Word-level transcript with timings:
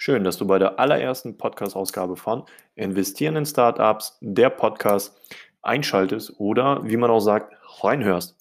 Schön, 0.00 0.22
dass 0.22 0.36
du 0.36 0.46
bei 0.46 0.60
der 0.60 0.78
allerersten 0.78 1.36
Podcast-Ausgabe 1.36 2.14
von 2.14 2.44
Investieren 2.76 3.34
in 3.34 3.44
Startups, 3.44 4.16
der 4.20 4.48
Podcast, 4.48 5.20
einschaltest 5.60 6.38
oder, 6.38 6.84
wie 6.84 6.96
man 6.96 7.10
auch 7.10 7.18
sagt, 7.18 7.52
reinhörst. 7.82 8.36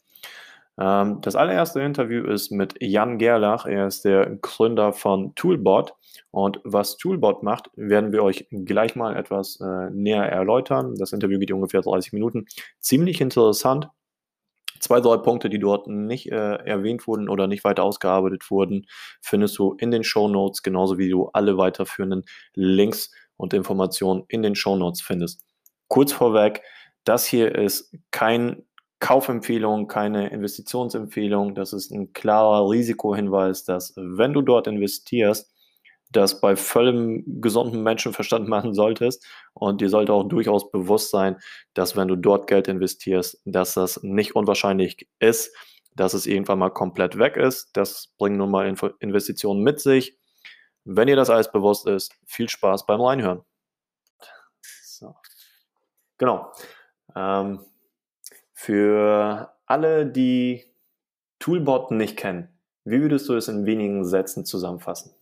Ähm, 0.80 1.20
das 1.22 1.36
allererste 1.36 1.82
Interview 1.82 2.26
ist 2.26 2.52
mit 2.52 2.76
Jan 2.80 3.18
Gerlach. 3.18 3.66
Er 3.66 3.88
ist 3.88 4.06
der 4.06 4.38
Gründer 4.40 4.94
von 4.94 5.34
Toolbot. 5.34 5.96
Und 6.30 6.62
was 6.64 6.98
Toolbot 6.98 7.42
macht, 7.42 7.72
werden 7.76 8.12
wir 8.12 8.22
euch 8.22 8.46
gleich 8.52 8.96
mal 8.96 9.16
etwas 9.16 9.60
äh, 9.60 9.90
näher 9.90 10.26
erläutern. 10.32 10.94
Das 10.96 11.12
Interview 11.12 11.40
geht 11.40 11.52
ungefähr 11.52 11.82
30 11.82 12.14
Minuten. 12.14 12.46
Ziemlich 12.82 13.20
interessant. 13.20 13.90
Zwei, 14.80 15.00
drei 15.00 15.18
Punkte, 15.18 15.50
die 15.50 15.60
dort 15.60 15.88
nicht 15.88 16.32
äh, 16.32 16.56
erwähnt 16.56 17.08
wurden 17.08 17.30
oder 17.30 17.48
nicht 17.48 17.64
weiter 17.64 17.84
ausgearbeitet 17.84 18.50
wurden, 18.50 18.86
findest 19.22 19.58
du 19.58 19.74
in 19.80 19.92
den 19.92 20.04
Show 20.04 20.28
Notes, 20.28 20.64
genauso 20.64 20.98
wie 20.98 21.10
du 21.10 21.30
alle 21.34 21.58
weiterführenden 21.58 22.24
Links 22.54 23.12
und 23.38 23.54
Informationen 23.54 24.24
in 24.28 24.42
den 24.42 24.56
Show 24.56 24.76
Notes 24.76 25.02
findest. 25.02 25.46
Kurz 25.88 26.12
vorweg, 26.12 26.64
das 27.04 27.26
hier 27.26 27.56
ist 27.56 27.96
kein 28.12 28.64
Kaufempfehlung, 29.00 29.88
keine 29.88 30.30
Investitionsempfehlung. 30.30 31.54
Das 31.56 31.72
ist 31.72 31.92
ein 31.92 32.14
klarer 32.14 32.70
Risikohinweis, 32.70 33.64
dass 33.64 33.94
wenn 33.96 34.34
du 34.34 34.42
dort 34.42 34.68
investierst, 34.68 35.52
das 36.12 36.42
bei 36.42 36.56
vollem 36.56 37.42
gesunden 37.42 37.84
Menschenverstand 37.84 38.48
machen 38.50 38.74
solltest. 38.74 39.26
Und 39.54 39.82
dir 39.82 39.90
sollte 39.90 40.14
auch 40.14 40.24
durchaus 40.24 40.72
bewusst 40.72 41.12
sein, 41.12 41.38
dass 41.74 41.96
wenn 41.96 42.08
du 42.08 42.16
dort 42.16 42.48
Geld 42.48 42.68
investierst, 42.68 43.42
dass 43.46 43.74
das 43.74 44.02
nicht 44.04 44.36
unwahrscheinlich 44.36 45.08
ist, 45.20 45.56
dass 45.96 46.14
es 46.14 46.26
irgendwann 46.26 46.60
mal 46.60 46.70
komplett 46.70 47.18
weg 47.18 47.38
ist. 47.38 47.70
Das 47.74 48.14
bringen 48.18 48.38
nun 48.38 48.52
mal 48.52 48.74
Investitionen 49.00 49.64
mit 49.64 49.80
sich. 49.80 50.18
Wenn 50.86 51.08
dir 51.08 51.16
das 51.16 51.30
alles 51.30 51.52
bewusst 51.52 51.88
ist, 51.88 52.14
viel 52.26 52.48
Spaß 52.48 52.86
beim 52.86 53.02
Reinhören. 53.02 53.42
So. 54.84 55.16
Genau. 56.18 56.52
Ähm, 57.16 57.60
für 58.54 59.54
alle, 59.66 60.06
die 60.06 60.66
Toolbot 61.40 61.92
nicht 61.92 62.18
kennen, 62.18 62.50
wie 62.86 63.02
würdest 63.02 63.28
du 63.28 63.36
es 63.36 63.48
in 63.48 63.66
wenigen 63.66 64.06
Sätzen 64.06 64.46
zusammenfassen? 64.46 65.17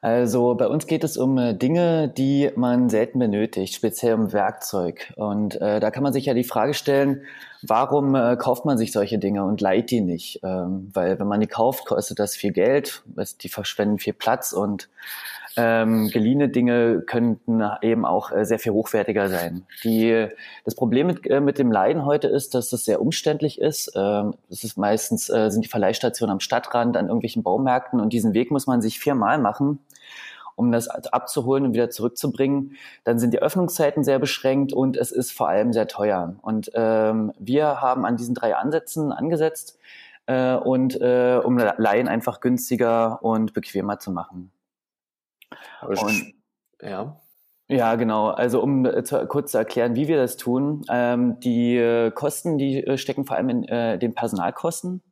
Also 0.00 0.54
bei 0.54 0.68
uns 0.68 0.86
geht 0.86 1.02
es 1.02 1.16
um 1.16 1.38
äh, 1.38 1.54
Dinge, 1.54 2.08
die 2.08 2.50
man 2.56 2.90
selten 2.90 3.18
benötigt, 3.18 3.74
speziell 3.74 4.14
um 4.14 4.34
Werkzeug. 4.34 5.12
Und 5.16 5.58
äh, 5.62 5.80
da 5.80 5.90
kann 5.90 6.02
man 6.02 6.12
sich 6.12 6.26
ja 6.26 6.34
die 6.34 6.44
Frage 6.44 6.74
stellen, 6.74 7.22
warum 7.62 8.14
äh, 8.14 8.36
kauft 8.36 8.66
man 8.66 8.76
sich 8.76 8.92
solche 8.92 9.18
Dinge 9.18 9.44
und 9.44 9.62
leiht 9.62 9.90
die 9.90 10.02
nicht? 10.02 10.40
Ähm, 10.42 10.90
weil 10.92 11.18
wenn 11.18 11.26
man 11.26 11.40
die 11.40 11.46
kauft, 11.46 11.86
kostet 11.86 12.18
das 12.18 12.36
viel 12.36 12.52
Geld, 12.52 13.02
die 13.40 13.48
verschwenden 13.48 13.98
viel 13.98 14.12
Platz 14.12 14.52
und 14.52 14.90
ähm, 15.56 16.08
geliehene 16.08 16.48
Dinge 16.48 17.02
könnten 17.06 17.62
eben 17.82 18.04
auch 18.04 18.32
äh, 18.32 18.44
sehr 18.44 18.58
viel 18.58 18.72
hochwertiger 18.72 19.28
sein. 19.28 19.66
Die, 19.82 20.28
das 20.64 20.74
Problem 20.74 21.06
mit, 21.06 21.26
äh, 21.28 21.40
mit 21.40 21.58
dem 21.58 21.70
Leiden 21.70 22.04
heute 22.04 22.28
ist, 22.28 22.54
dass 22.54 22.72
es 22.72 22.84
sehr 22.84 23.00
umständlich 23.00 23.60
ist. 23.60 23.92
Ähm, 23.94 24.34
es 24.50 24.64
ist 24.64 24.76
meistens 24.76 25.28
äh, 25.28 25.50
sind 25.50 25.64
die 25.64 25.68
Verleihstationen 25.68 26.32
am 26.32 26.40
Stadtrand, 26.40 26.96
an 26.96 27.06
irgendwelchen 27.06 27.42
Baumärkten 27.42 28.00
und 28.00 28.12
diesen 28.12 28.34
Weg 28.34 28.50
muss 28.50 28.66
man 28.66 28.82
sich 28.82 28.98
viermal 28.98 29.38
machen 29.38 29.78
um 30.56 30.70
das 30.70 30.88
abzuholen 30.88 31.64
und 31.64 31.74
wieder 31.74 31.90
zurückzubringen. 31.90 32.76
Dann 33.02 33.18
sind 33.18 33.32
die 33.32 33.42
Öffnungszeiten 33.42 34.04
sehr 34.04 34.18
beschränkt 34.18 34.72
und 34.72 34.96
es 34.96 35.10
ist 35.10 35.32
vor 35.32 35.48
allem 35.48 35.72
sehr 35.72 35.88
teuer. 35.88 36.36
Und 36.42 36.70
ähm, 36.74 37.32
wir 37.38 37.80
haben 37.80 38.04
an 38.04 38.16
diesen 38.16 38.34
drei 38.34 38.54
Ansätzen 38.54 39.12
angesetzt 39.12 39.78
äh, 40.26 40.54
und 40.54 41.00
äh, 41.00 41.40
um 41.42 41.58
Laien 41.58 42.08
einfach 42.08 42.40
günstiger 42.40 43.22
und 43.22 43.52
bequemer 43.52 43.98
zu 43.98 44.10
machen. 44.10 44.50
Und, 45.82 46.34
ja. 46.82 47.20
Ja, 47.68 47.94
genau. 47.94 48.28
Also 48.28 48.62
um 48.62 48.84
äh, 48.84 49.04
zu, 49.04 49.26
kurz 49.26 49.52
zu 49.52 49.58
erklären, 49.58 49.94
wie 49.94 50.08
wir 50.08 50.18
das 50.18 50.36
tun. 50.36 50.84
Ähm, 50.90 51.40
die 51.40 51.76
äh, 51.76 52.10
Kosten, 52.10 52.58
die 52.58 52.84
äh, 52.84 52.98
stecken 52.98 53.24
vor 53.24 53.36
allem 53.36 53.48
in 53.48 53.64
äh, 53.64 53.98
den 53.98 54.14
Personalkosten. 54.14 55.02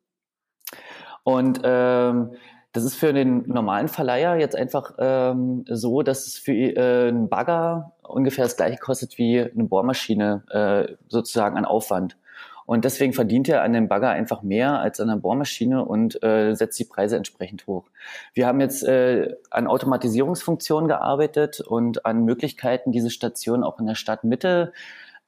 Und 1.24 1.60
ähm, 1.64 2.32
das 2.72 2.84
ist 2.84 2.94
für 2.94 3.12
den 3.12 3.46
normalen 3.48 3.88
Verleiher 3.88 4.36
jetzt 4.36 4.56
einfach 4.56 4.94
ähm, 4.98 5.64
so, 5.68 6.02
dass 6.02 6.26
es 6.26 6.38
für 6.38 6.52
äh, 6.52 7.08
einen 7.08 7.28
Bagger 7.28 7.92
ungefähr 8.02 8.44
das 8.44 8.56
gleiche 8.56 8.78
kostet 8.78 9.18
wie 9.18 9.40
eine 9.40 9.64
Bohrmaschine 9.64 10.44
äh, 10.50 10.94
sozusagen 11.08 11.56
an 11.56 11.64
Aufwand. 11.64 12.16
Und 12.66 12.84
deswegen 12.84 13.12
verdient 13.12 13.48
er 13.48 13.62
an 13.62 13.72
dem 13.72 13.88
Bagger 13.88 14.10
einfach 14.10 14.42
mehr 14.42 14.78
als 14.80 15.00
an 15.00 15.08
der 15.08 15.16
Bohrmaschine 15.16 15.84
und 15.84 16.22
äh, 16.22 16.54
setzt 16.54 16.78
die 16.78 16.84
Preise 16.84 17.16
entsprechend 17.16 17.66
hoch. 17.66 17.84
Wir 18.34 18.46
haben 18.46 18.60
jetzt 18.60 18.84
äh, 18.84 19.34
an 19.50 19.66
Automatisierungsfunktionen 19.66 20.88
gearbeitet 20.88 21.60
und 21.60 22.06
an 22.06 22.24
Möglichkeiten, 22.24 22.92
diese 22.92 23.10
Station 23.10 23.64
auch 23.64 23.78
in 23.78 23.86
der 23.86 23.94
Stadtmitte 23.94 24.72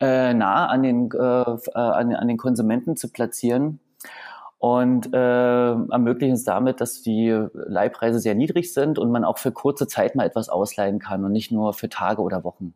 äh, 0.01 0.35
nah 0.35 0.67
an 0.67 0.83
den, 0.83 1.11
äh, 1.13 1.17
äh 1.19 1.59
an, 1.75 2.15
an 2.15 2.29
den 2.29 2.37
Konsumenten 2.37 2.97
zu 2.97 3.09
platzieren 3.09 3.81
und 4.65 5.13
äh, 5.13 5.19
ermöglichen 5.19 6.37
es 6.37 6.45
damit, 6.45 6.81
dass 6.81 7.03
die 7.03 7.29
Leihpreise 7.53 8.19
sehr 8.19 8.35
niedrig 8.35 8.73
sind 8.73 8.99
und 8.99 9.11
man 9.11 9.23
auch 9.23 9.37
für 9.37 9.53
kurze 9.53 9.87
Zeit 9.87 10.15
mal 10.15 10.25
etwas 10.25 10.49
ausleihen 10.49 10.99
kann 10.99 11.23
und 11.23 11.33
nicht 11.33 11.53
nur 11.53 11.75
für 11.75 11.91
Tage 11.91 12.23
oder 12.23 12.45
Wochen. 12.45 12.75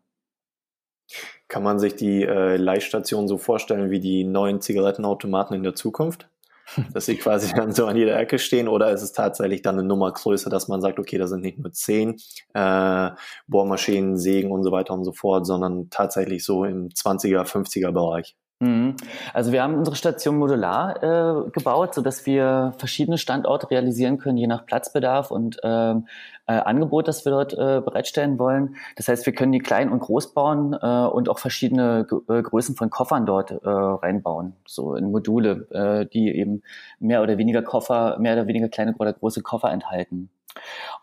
Kann 1.49 1.63
man 1.63 1.79
sich 1.79 1.97
die 1.97 2.25
äh, 2.25 2.57
Leihstation 2.57 3.27
so 3.27 3.39
vorstellen 3.39 3.91
wie 3.91 4.01
die 4.01 4.25
neuen 4.25 4.61
Zigarettenautomaten 4.61 5.57
in 5.57 5.63
der 5.63 5.75
Zukunft? 5.75 6.29
Dass 6.93 7.07
sie 7.07 7.17
quasi 7.17 7.55
dann 7.55 7.73
so 7.73 7.87
an 7.87 7.97
jeder 7.97 8.19
Ecke 8.19 8.39
stehen 8.39 8.69
oder 8.69 8.91
ist 8.91 9.01
es 9.01 9.13
tatsächlich 9.13 9.63
dann 9.63 9.79
eine 9.79 9.89
Nummer 9.89 10.13
größer, 10.13 10.51
dass 10.51 10.69
man 10.69 10.83
sagt, 10.83 10.99
okay, 10.99 11.17
da 11.17 11.27
sind 11.27 11.41
nicht 11.41 11.59
nur 11.59 11.73
zehn 11.73 12.17
äh, 12.53 13.11
Bohrmaschinen, 13.47 14.19
Sägen 14.19 14.51
und 14.51 14.63
so 14.63 14.71
weiter 14.71 14.93
und 14.93 15.05
so 15.05 15.13
fort, 15.13 15.47
sondern 15.47 15.89
tatsächlich 15.89 16.45
so 16.45 16.65
im 16.65 16.91
20er, 16.91 17.45
50er 17.45 17.91
Bereich? 17.91 18.37
Mhm. 18.61 18.97
Also 19.35 19.53
wir 19.53 19.63
haben 19.63 19.75
unsere 19.75 19.95
Station 19.95 20.37
modular 20.37 21.47
äh, 21.47 21.51
gebaut, 21.51 21.95
so 21.95 22.03
dass 22.03 22.27
wir 22.27 22.75
verschiedene 22.79 23.17
Standorte 23.17 23.71
realisieren 23.71 24.19
können, 24.19 24.37
je 24.37 24.49
nach 24.49 24.67
Platzbedarf 24.67 25.31
und 25.31 25.59
ähm, 25.63 26.09
äh, 26.49 26.55
Angebot, 26.55 27.07
das 27.07 27.25
wir 27.25 27.31
dort 27.31 27.53
äh, 27.53 27.81
bereitstellen 27.81 28.37
wollen. 28.41 28.75
Das 28.97 29.07
heißt, 29.07 29.27
wir 29.27 29.33
können 29.33 29.53
die 29.53 29.61
klein 29.61 29.93
und 29.93 30.01
groß 30.01 30.35
bauen 30.35 30.73
äh, 30.73 31.07
und 31.07 31.29
auch 31.29 31.39
verschiedene 31.39 32.07
äh, 32.29 32.43
Größen 32.43 32.75
von 32.75 32.91
Koffern 32.91 33.27
dort 33.27 33.53
äh, 33.53 33.59
reinbauen, 33.63 34.55
so 34.67 34.97
in 34.97 35.13
Module, 35.13 35.69
äh, 35.71 36.07
die 36.07 36.35
eben 36.35 36.63
mehr 36.99 37.23
oder 37.23 37.39
weniger 37.39 37.63
Koffer, 37.63 38.19
mehr 38.19 38.33
oder 38.33 38.49
weniger 38.49 38.69
kleine 38.69 38.93
oder 38.99 39.13
große 39.13 39.43
Koffer 39.43 39.71
enthalten. 39.71 40.31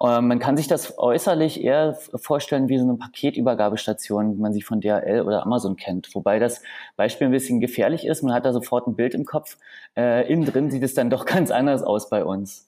Ähm, 0.02 0.28
man 0.28 0.40
kann 0.40 0.58
sich 0.58 0.68
das 0.68 0.98
äußerlich 0.98 1.64
eher 1.64 1.98
vorstellen 2.16 2.70
wie 2.70 2.78
so 2.78 2.84
eine 2.84 2.96
Paketübergabestation, 2.96 4.36
wie 4.36 4.42
man 4.42 4.54
sie 4.54 4.62
von 4.62 4.82
DHL 4.82 5.24
oder 5.26 5.44
Amazon 5.44 5.76
kennt. 5.76 6.14
Wobei 6.14 6.40
das 6.40 6.62
Beispiel 6.96 7.28
ein 7.28 7.32
bisschen 7.32 7.60
gefährlich 7.60 8.06
ist. 8.06 8.24
Man 8.24 8.34
hat 8.34 8.46
da 8.46 8.54
sofort 8.54 8.88
ein 8.88 8.96
Bild 8.96 9.14
im 9.14 9.26
Kopf. 9.26 9.58
Äh, 9.96 10.32
innen 10.32 10.46
drin 10.46 10.72
sieht 10.72 10.84
es 10.84 10.94
dann 10.94 11.10
doch 11.10 11.26
ganz 11.26 11.52
anders 11.52 11.84
aus 11.84 12.10
bei 12.10 12.24
uns. 12.24 12.68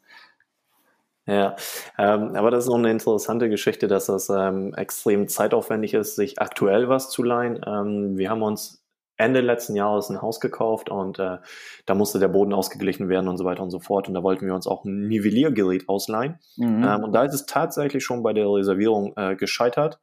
Ja, 1.28 1.58
ähm, 1.98 2.36
aber 2.38 2.52
das 2.52 2.64
ist 2.64 2.70
auch 2.70 2.78
eine 2.78 2.90
interessante 2.90 3.50
Geschichte, 3.50 3.88
dass 3.88 4.06
das 4.06 4.30
ähm, 4.30 4.74
extrem 4.76 5.28
zeitaufwendig 5.28 5.94
ist, 5.94 6.16
sich 6.16 6.40
aktuell 6.40 6.88
was 6.88 7.10
zu 7.10 7.22
leihen. 7.22 7.60
Ähm, 7.68 8.18
wir 8.18 8.30
haben 8.30 8.42
uns 8.42 8.82
Ende 9.18 9.42
letzten 9.42 9.76
Jahres 9.76 10.10
ein 10.10 10.22
Haus 10.22 10.40
gekauft 10.40 10.90
und 10.90 11.20
äh, 11.20 11.38
da 11.86 11.96
musste 11.96 12.20
der 12.20 12.28
Boden 12.28 12.54
ausgeglichen 12.54 13.10
werden 13.10 13.28
und 13.28 13.38
so 13.38 13.46
weiter 13.46 13.64
und 13.64 13.72
so 13.72 13.80
fort. 13.80 14.08
Und 14.08 14.14
da 14.14 14.24
wollten 14.24 14.46
wir 14.46 14.54
uns 14.54 14.68
auch 14.68 14.86
ein 14.86 15.08
Nivelliergerät 15.08 15.90
ausleihen. 15.90 16.40
Mhm. 16.56 16.84
Ähm, 16.84 17.04
und 17.04 17.14
da 17.14 17.24
ist 17.24 17.34
es 17.34 17.46
tatsächlich 17.46 18.04
schon 18.04 18.24
bei 18.24 18.34
der 18.34 18.48
Reservierung 18.48 19.14
äh, 19.16 19.36
gescheitert, 19.36 20.00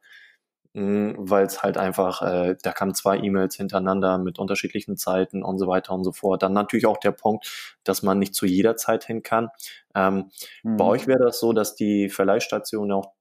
weil 0.77 1.45
es 1.45 1.63
halt 1.63 1.77
einfach, 1.77 2.21
äh, 2.21 2.57
da 2.61 2.73
kamen 2.73 2.93
zwei 2.93 3.17
E-Mails 3.17 3.55
hintereinander 3.55 4.17
mit 4.17 4.39
unterschiedlichen 4.39 4.97
Zeiten 4.97 5.41
und 5.41 5.57
so 5.57 5.67
weiter 5.67 5.93
und 5.93 6.03
so 6.03 6.11
fort. 6.11 6.43
Dann 6.43 6.51
natürlich 6.51 6.85
auch 6.85 6.97
der 6.97 7.11
Punkt, 7.11 7.77
dass 7.85 8.03
man 8.03 8.19
nicht 8.19 8.35
zu 8.35 8.45
jeder 8.45 8.75
Zeit 8.75 9.05
hin 9.05 9.23
kann. 9.23 9.47
Ähm, 9.95 10.31
mhm. 10.63 10.75
Bei 10.75 10.83
euch 10.83 11.07
wäre 11.07 11.23
das 11.23 11.39
so, 11.39 11.53
dass 11.53 11.75
die 11.75 12.09
Verleihstationen 12.09 12.91
auch 12.91 13.13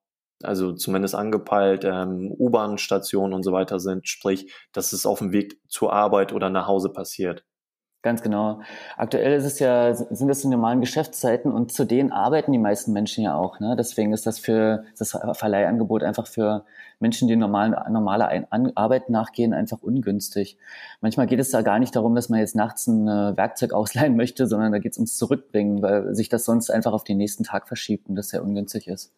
also 0.44 0.72
zumindest 0.72 1.14
angepeilt, 1.14 1.84
ähm, 1.84 2.34
U-Bahn-Stationen 2.38 3.34
und 3.34 3.42
so 3.42 3.52
weiter 3.52 3.80
sind, 3.80 4.08
sprich, 4.08 4.52
dass 4.72 4.92
es 4.92 5.06
auf 5.06 5.18
dem 5.18 5.32
Weg 5.32 5.60
zur 5.68 5.92
Arbeit 5.92 6.32
oder 6.32 6.50
nach 6.50 6.66
Hause 6.66 6.90
passiert. 6.90 7.44
Ganz 8.04 8.20
genau. 8.20 8.60
Aktuell 8.98 9.32
ist 9.32 9.46
es 9.46 9.58
ja, 9.60 9.94
sind 9.94 10.28
das 10.28 10.42
die 10.42 10.48
normalen 10.48 10.82
Geschäftszeiten 10.82 11.50
und 11.50 11.72
zu 11.72 11.86
denen 11.86 12.12
arbeiten 12.12 12.52
die 12.52 12.58
meisten 12.58 12.92
Menschen 12.92 13.24
ja 13.24 13.34
auch. 13.34 13.60
Ne? 13.60 13.76
Deswegen 13.78 14.12
ist 14.12 14.26
das 14.26 14.38
für 14.38 14.84
das 14.98 15.18
Verleihangebot 15.32 16.02
einfach 16.02 16.26
für 16.26 16.66
Menschen, 17.00 17.28
die 17.28 17.36
normalen, 17.36 17.74
normaler 17.90 18.30
Arbeit 18.74 19.08
nachgehen, 19.08 19.54
einfach 19.54 19.78
ungünstig. 19.80 20.58
Manchmal 21.00 21.26
geht 21.26 21.40
es 21.40 21.50
da 21.50 21.62
gar 21.62 21.78
nicht 21.78 21.96
darum, 21.96 22.14
dass 22.14 22.28
man 22.28 22.40
jetzt 22.40 22.54
nachts 22.54 22.86
ein 22.86 23.08
äh, 23.08 23.38
Werkzeug 23.38 23.72
ausleihen 23.74 24.16
möchte, 24.16 24.46
sondern 24.46 24.72
da 24.72 24.80
geht 24.80 24.92
es 24.92 24.98
ums 24.98 25.16
Zurückbringen, 25.16 25.80
weil 25.80 26.14
sich 26.14 26.28
das 26.28 26.44
sonst 26.44 26.68
einfach 26.68 26.92
auf 26.92 27.04
den 27.04 27.16
nächsten 27.16 27.44
Tag 27.44 27.68
verschiebt 27.68 28.10
und 28.10 28.16
das 28.16 28.28
sehr 28.28 28.44
ungünstig 28.44 28.86
ist. 28.86 29.14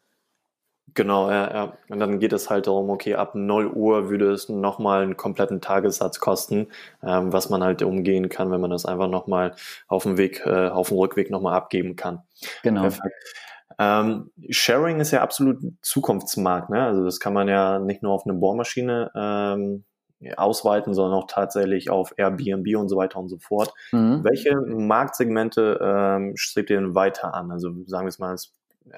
Genau, 0.94 1.31
ja, 1.31 1.53
ja. 1.53 1.79
Und 1.88 2.00
dann 2.00 2.21
geht 2.21 2.33
es 2.33 2.49
halt 2.49 2.67
darum, 2.67 2.88
okay, 2.91 3.17
ab 3.17 3.35
0 3.35 3.67
Uhr 3.67 4.09
würde 4.09 4.31
es 4.31 4.49
nochmal 4.49 5.03
einen 5.03 5.17
kompletten 5.17 5.61
Tagessatz 5.61 6.21
kosten, 6.21 6.69
ähm, 7.03 7.33
was 7.33 7.50
man 7.50 7.62
halt 7.62 7.83
umgehen 7.83 8.29
kann, 8.29 8.50
wenn 8.50 8.61
man 8.61 8.71
das 8.71 8.87
einfach 8.87 9.09
nochmal 9.09 9.55
auf 9.88 10.05
dem 10.05 10.17
Weg, 10.17 10.44
äh, 10.47 10.69
auf 10.69 10.88
dem 10.88 10.99
Rückweg 10.99 11.31
nochmal 11.31 11.55
abgeben 11.55 11.97
kann. 11.97 12.23
Genau. 12.62 12.83
Perfekt. 12.83 13.15
Ähm, 13.79 14.31
Sharing 14.49 15.00
ist 15.00 15.11
ja 15.11 15.23
absolut 15.23 15.59
Zukunftsmarkt. 15.83 16.71
Ne? 16.71 16.83
Also 16.83 17.05
das 17.05 17.21
kann 17.21 17.35
man 17.35 17.49
ja 17.49 17.79
nicht 17.79 18.03
nur 18.03 18.12
auf 18.12 18.25
eine 18.25 18.35
Bohrmaschine 18.35 19.11
ähm, 19.15 19.85
ausweiten, 20.37 20.94
sondern 20.94 21.19
auch 21.19 21.27
tatsächlich 21.27 21.91
auf 21.91 22.15
Airbnb 22.17 22.77
und 22.77 22.88
so 22.88 22.97
weiter 22.97 23.19
und 23.19 23.29
so 23.29 23.38
fort. 23.38 23.75
Mhm. 23.93 24.25
Welche 24.25 24.56
Marktsegmente 24.56 25.79
ähm, 25.83 26.37
strebt 26.37 26.71
ihr 26.71 26.81
denn 26.81 26.94
weiter 26.94 27.35
an? 27.35 27.50
Also 27.50 27.71
sagen 27.87 28.06
wir 28.06 28.09
es 28.09 28.19
mal, 28.19 28.35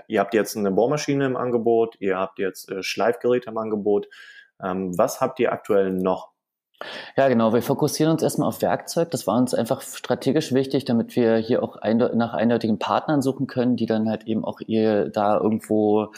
ihr 0.06 0.20
habt 0.20 0.34
jetzt 0.34 0.56
eine 0.56 0.70
Bohrmaschine 0.70 1.26
im 1.26 1.36
Angebot, 1.36 1.96
ihr 2.00 2.18
habt 2.18 2.38
jetzt 2.38 2.70
äh, 2.70 2.82
Schleifgeräte 2.82 3.50
im 3.50 3.58
Angebot. 3.58 4.08
Ähm, 4.62 4.96
was 4.96 5.20
habt 5.20 5.40
ihr 5.40 5.52
aktuell 5.52 5.90
noch? 5.92 6.32
Ja, 7.16 7.28
genau. 7.28 7.52
Wir 7.52 7.62
fokussieren 7.62 8.12
uns 8.12 8.22
erstmal 8.22 8.48
auf 8.48 8.62
Werkzeug. 8.62 9.10
Das 9.10 9.26
war 9.26 9.36
uns 9.36 9.52
einfach 9.52 9.82
strategisch 9.82 10.52
wichtig, 10.52 10.84
damit 10.84 11.16
wir 11.16 11.36
hier 11.36 11.62
auch 11.62 11.78
nach 11.82 12.34
eindeutigen 12.34 12.78
Partnern 12.78 13.20
suchen 13.20 13.48
können, 13.48 13.76
die 13.76 13.86
dann 13.86 14.08
halt 14.08 14.24
eben 14.28 14.44
auch 14.44 14.60
ihr 14.64 15.08
da 15.08 15.38
irgendwo 15.38 16.12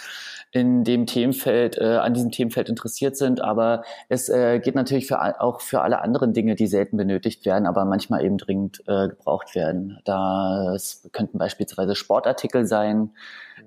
in 0.52 0.84
dem 0.84 1.06
Themenfeld, 1.06 1.78
äh, 1.78 1.96
an 1.96 2.12
diesem 2.12 2.30
Themenfeld 2.30 2.68
interessiert 2.68 3.16
sind. 3.16 3.40
Aber 3.40 3.84
es 4.10 4.28
äh, 4.28 4.58
geht 4.58 4.74
natürlich 4.74 5.06
für, 5.06 5.40
auch 5.40 5.62
für 5.62 5.80
alle 5.80 6.02
anderen 6.02 6.34
Dinge, 6.34 6.56
die 6.56 6.66
selten 6.66 6.98
benötigt 6.98 7.46
werden, 7.46 7.66
aber 7.66 7.86
manchmal 7.86 8.22
eben 8.24 8.36
dringend 8.36 8.82
äh, 8.86 9.08
gebraucht 9.08 9.54
werden. 9.54 9.98
Das 10.04 11.08
könnten 11.12 11.38
beispielsweise 11.38 11.94
Sportartikel 11.94 12.66
sein, 12.66 13.12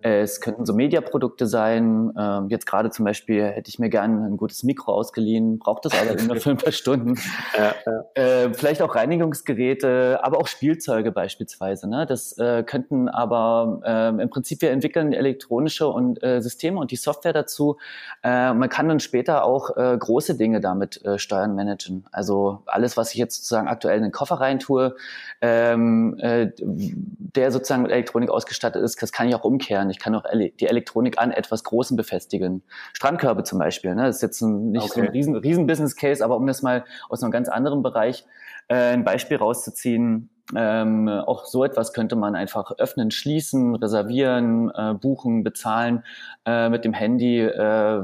es 0.02 0.42
könnten 0.42 0.66
so 0.66 0.74
Mediaprodukte 0.74 1.48
sein. 1.48 2.12
Ähm, 2.18 2.50
jetzt 2.50 2.66
gerade 2.66 2.90
zum 2.90 3.06
Beispiel 3.06 3.46
hätte 3.46 3.70
ich 3.70 3.80
mir 3.80 3.90
gerne 3.90 4.26
ein 4.26 4.36
gutes 4.38 4.64
Mikro 4.64 4.94
ausgeliehen, 4.94 5.60
braucht 5.60 5.86
das 5.86 5.94
aber 5.94 6.22
nur 6.22 6.36
für 6.38 6.52
ein 6.52 6.58
paar 6.58 6.74
Stunden. 6.84 7.18
Ja, 7.58 7.74
ja. 7.86 8.22
Äh, 8.22 8.54
vielleicht 8.54 8.82
auch 8.82 8.94
Reinigungsgeräte, 8.96 10.20
aber 10.22 10.38
auch 10.38 10.48
Spielzeuge 10.48 11.14
beispielsweise. 11.14 11.90
Ne? 11.90 12.06
Das 12.06 12.38
äh, 12.38 12.64
könnten 12.64 13.08
aber 13.08 13.80
äh, 13.86 14.22
im 14.22 14.30
Prinzip 14.30 14.62
wir 14.62 14.72
entwickeln 14.72 15.14
elektronische 15.14 15.88
und 15.88 16.22
äh, 16.22 16.42
Systeme 16.42 16.80
und 16.80 16.92
die 16.92 16.98
Software 16.98 17.32
dazu. 17.32 17.78
Äh, 18.22 18.54
man 18.54 18.68
kann 18.68 18.90
dann 18.90 19.00
später 19.00 19.46
auch 19.46 19.78
äh, 19.78 19.98
große 19.98 20.36
Dinge 20.36 20.60
damit 20.60 21.02
steuern, 21.16 21.56
managen. 21.56 22.06
Also 22.12 22.64
alles, 22.66 22.98
was 22.98 23.12
ich 23.12 23.18
jetzt 23.18 23.36
sozusagen 23.36 23.68
aktuell 23.68 23.98
in 23.98 24.04
den 24.04 24.12
Koffer 24.12 24.36
rein 24.36 24.60
tue, 24.60 24.96
ähm, 25.42 26.18
der 26.20 27.52
sozusagen 27.52 27.84
mit 27.84 27.92
Elektronik 27.92 28.30
ausgestattet 28.30 28.84
ist, 28.84 29.02
das 29.02 29.12
kann 29.12 29.28
ich 29.28 29.36
auch 29.36 29.44
umkehren. 29.44 29.90
Ich 29.90 30.00
kann 30.00 30.16
auch 30.16 30.24
die 30.32 30.68
Elektronik 30.68 31.18
an 31.18 31.32
etwas 31.32 31.64
Großem 31.64 31.96
befestigen. 31.98 32.64
Strandkörbe 32.94 33.44
zum 33.44 33.60
Beispiel. 33.60 33.96
Ne? 33.96 34.04
Das 34.06 34.18
ist 34.18 34.22
jetzt 34.22 34.42
ein, 34.42 34.72
nicht 34.72 34.84
okay. 34.84 34.94
so 34.94 35.02
ein 35.02 35.08
riesen, 35.10 35.36
riesen 35.36 35.68
Business 35.68 35.96
Case, 35.96 36.24
aber 36.24 36.36
um 36.36 36.48
das 36.48 36.62
mal 36.62 36.73
aus 37.10 37.24
einem 37.24 37.32
ganz 37.32 37.50
anderen 37.50 37.84
Bereich 37.84 38.26
äh, 38.68 38.94
ein 38.94 39.04
Beispiel 39.04 39.38
rauszuziehen, 39.38 40.30
ähm, 40.56 41.08
auch 41.08 41.46
so 41.46 41.64
etwas 41.64 41.94
könnte 41.94 42.16
man 42.16 42.36
einfach 42.36 42.72
öffnen, 42.78 43.12
schließen, 43.12 43.76
reservieren, 43.76 44.72
äh, 44.76 44.94
buchen, 44.94 45.44
bezahlen 45.44 46.04
äh, 46.46 46.70
mit 46.70 46.86
dem 46.86 46.94
Handy. 46.94 47.40
Äh, 47.40 48.04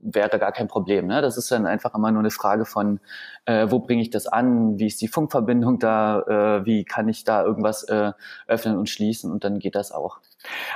wäre 0.00 0.38
gar 0.38 0.52
kein 0.52 0.68
Problem. 0.68 1.06
Ne? 1.06 1.20
Das 1.22 1.36
ist 1.36 1.50
dann 1.50 1.66
einfach 1.66 1.94
immer 1.94 2.10
nur 2.10 2.20
eine 2.20 2.30
Frage 2.30 2.64
von, 2.64 3.00
äh, 3.46 3.66
wo 3.68 3.80
bringe 3.80 4.02
ich 4.02 4.10
das 4.10 4.26
an, 4.26 4.78
wie 4.78 4.86
ist 4.86 5.00
die 5.00 5.08
Funkverbindung 5.08 5.78
da, 5.78 6.20
äh, 6.60 6.66
wie 6.66 6.84
kann 6.84 7.08
ich 7.08 7.24
da 7.24 7.44
irgendwas 7.44 7.84
äh, 7.84 8.12
öffnen 8.46 8.76
und 8.76 8.88
schließen 8.88 9.30
und 9.30 9.44
dann 9.44 9.58
geht 9.58 9.74
das 9.74 9.92
auch. 9.92 10.20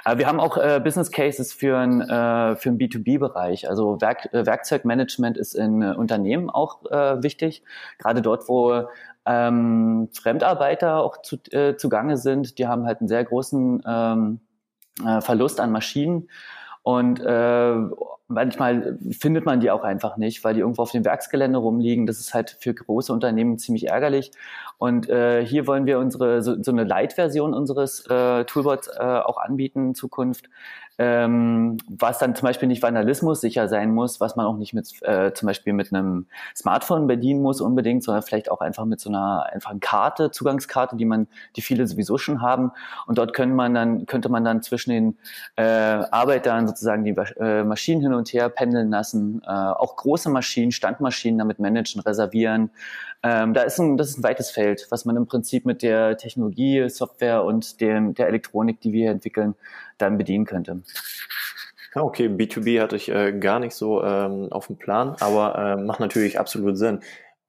Aber 0.05 0.19
wir 0.19 0.27
haben 0.27 0.41
auch 0.41 0.57
äh, 0.57 0.81
Business 0.83 1.11
Cases 1.11 1.53
für 1.53 1.79
ein, 1.79 2.01
äh, 2.01 2.57
für 2.57 2.69
einen 2.69 2.79
B2B-Bereich. 2.79 3.69
Also 3.69 4.01
Werk, 4.01 4.33
äh, 4.33 4.45
Werkzeugmanagement 4.45 5.39
ist 5.39 5.55
in 5.55 5.83
äh, 5.83 5.95
Unternehmen 5.95 6.51
auch 6.51 6.85
äh, 6.91 7.23
wichtig. 7.23 7.63
Gerade 7.99 8.23
dort, 8.23 8.49
wo 8.49 8.89
ähm, 9.27 10.09
Fremdarbeiter 10.13 11.03
auch 11.03 11.23
zu, 11.23 11.37
äh, 11.51 11.77
zugange 11.77 12.17
sind, 12.17 12.59
die 12.59 12.67
haben 12.67 12.87
halt 12.87 13.01
einen 13.01 13.09
sehr 13.09 13.25
großen 13.25 13.83
ähm, 13.87 14.41
äh, 15.05 15.21
Verlust 15.21 15.61
an 15.61 15.73
Maschinen. 15.73 16.29
Und 16.85 17.21
äh, 17.21 17.75
manchmal 18.27 18.99
findet 19.13 19.47
man 19.47 19.61
die 19.61 19.71
auch 19.71 19.85
einfach 19.85 20.17
nicht, 20.17 20.43
weil 20.43 20.55
die 20.55 20.61
irgendwo 20.61 20.83
auf 20.83 20.91
dem 20.91 21.05
Werksgelände 21.05 21.59
rumliegen. 21.59 22.07
Das 22.07 22.19
ist 22.19 22.35
halt 22.35 22.57
für 22.61 22.75
große 22.75 23.13
Unternehmen 23.13 23.59
ziemlich 23.59 23.89
ärgerlich. 23.89 24.33
Und 24.79 25.09
äh, 25.09 25.47
hier 25.47 25.69
wollen 25.69 25.87
wir 25.87 26.01
unsere 26.01 26.43
so, 26.43 26.61
so 26.61 26.73
eine 26.73 26.83
Light-Version 26.83 27.55
unseres 27.55 28.05
äh, 28.09 28.45
Toolbots 28.45 28.89
äh, 28.89 29.01
auch 29.01 29.39
anbieten 29.39 29.89
in 29.89 29.95
Zukunft, 29.95 30.51
ähm, 31.05 31.79
was 31.89 32.21
dann 32.21 32.37
zum 32.37 32.47
Beispiel 32.47 32.69
nicht 32.69 32.81
Vandalismus 32.81 33.41
sicher 33.41 33.67
sein 33.67 33.93
muss, 33.93 34.21
was 34.21 34.37
man 34.37 34.47
auch 34.47 34.57
nicht 34.57 34.73
mit 34.73 35.03
äh, 35.03 35.33
zum 35.35 35.49
Beispiel 35.49 35.73
mit 35.73 35.93
einem 35.93 36.27
Smartphone 36.55 37.09
bedienen 37.09 37.43
muss 37.43 37.61
unbedingt, 37.61 38.05
sondern 38.05 38.23
vielleicht 38.23 38.49
auch 38.49 38.61
einfach 38.61 38.85
mit 38.85 39.01
so 39.01 39.11
einer 39.11 39.47
einfachen 39.53 39.81
Karte, 39.81 40.31
Zugangskarte, 40.31 40.95
die 40.95 41.05
man, 41.05 41.27
die 41.57 41.61
viele 41.61 41.89
sowieso 41.89 42.19
schon 42.19 42.41
haben. 42.41 42.71
Und 43.09 43.19
dort 43.19 43.35
können 43.35 43.57
man 43.57 43.75
dann, 43.75 44.07
könnte 44.07 44.29
man 44.29 44.45
dann 44.45 44.63
zwischen 44.63 44.91
den 44.91 45.19
äh, 45.57 45.63
Arbeitern 45.65 46.69
sozusagen 46.69 47.05
die 47.05 47.17
äh, 47.41 47.65
Maschinen 47.65 48.01
hin 48.01 48.15
und 48.15 48.33
her 48.33 48.49
pendeln 48.49 48.91
lassen, 48.91 49.43
äh, 49.45 49.51
auch 49.51 49.97
große 49.97 50.31
Maschinen, 50.31 50.71
Standmaschinen 50.71 51.39
damit 51.39 51.59
managen, 51.59 52.01
reservieren. 52.01 52.71
Ähm, 53.25 53.55
da 53.55 53.63
ist 53.63 53.79
ein, 53.79 53.97
das 53.97 54.11
ist 54.11 54.19
ein 54.19 54.25
weites 54.25 54.51
Feld, 54.51 54.87
was 54.91 55.05
man 55.05 55.17
im 55.17 55.27
Prinzip 55.27 55.65
mit 55.65 55.83
der 55.83 56.17
Technologie, 56.17 56.89
Software 56.89 57.45
und 57.45 57.81
dem, 57.81 58.15
der 58.15 58.27
Elektronik, 58.27 58.81
die 58.81 58.93
wir 58.93 59.11
entwickeln, 59.13 59.55
dann 59.99 60.19
bedienen 60.19 60.45
könnte. 60.45 60.83
Okay, 61.95 62.29
B2B 62.29 62.81
hatte 62.81 62.97
ich 62.97 63.11
äh, 63.11 63.33
gar 63.39 63.59
nicht 63.59 63.75
so 63.75 64.03
ähm, 64.03 64.49
auf 64.51 64.69
dem 64.69 64.79
Plan, 64.79 65.15
aber 65.21 65.59
äh, 65.59 65.77
macht 65.77 66.01
natürlich 66.01 66.41
absolut 66.41 66.79
Sinn, 66.79 67.01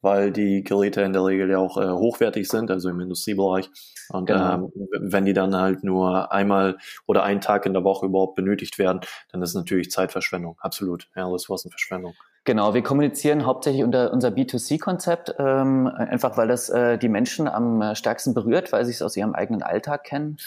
weil 0.02 0.32
die 0.32 0.64
Geräte 0.64 1.02
in 1.02 1.14
der 1.14 1.24
Regel 1.24 1.50
ja 1.50 1.60
auch 1.60 1.78
äh, 1.78 1.88
hochwertig 1.88 2.50
sind, 2.50 2.70
also 2.70 2.90
im 2.90 3.00
Industriebereich. 3.00 3.70
Und 4.10 4.26
genau. 4.26 4.54
ähm, 4.54 4.72
wenn 5.00 5.24
die 5.24 5.34
dann 5.34 5.56
halt 5.56 5.86
nur 5.86 6.34
einmal 6.34 6.78
oder 7.06 7.24
einen 7.24 7.40
Tag 7.40 7.66
in 7.66 7.74
der 7.74 7.86
Woche 7.86 8.06
überhaupt 8.06 8.36
benötigt 8.36 8.80
werden, 8.80 9.00
dann 9.32 9.42
ist 9.42 9.50
es 9.50 9.56
natürlich 9.56 9.92
Zeitverschwendung, 9.92 10.58
absolut, 10.60 11.08
ja, 11.16 11.26
Ressourcenverschwendung. 11.26 12.14
Genau, 12.46 12.74
wir 12.74 12.84
kommunizieren 12.84 13.46
hauptsächlich 13.46 13.84
unter 13.84 14.12
unser 14.12 14.28
B2C-Konzept, 14.28 15.36
ähm, 15.40 15.88
einfach 15.88 16.36
weil 16.36 16.50
das 16.50 16.70
äh, 16.70 16.98
die 16.98 17.08
Menschen 17.08 17.48
am 17.48 17.96
stärksten 17.96 18.34
berührt, 18.34 18.74
weil 18.74 18.84
sie 18.84 18.92
es 18.92 19.02
aus 19.02 19.16
ihrem 19.16 19.34
eigenen 19.34 19.64
Alltag 19.64 20.04
kennen. 20.04 20.38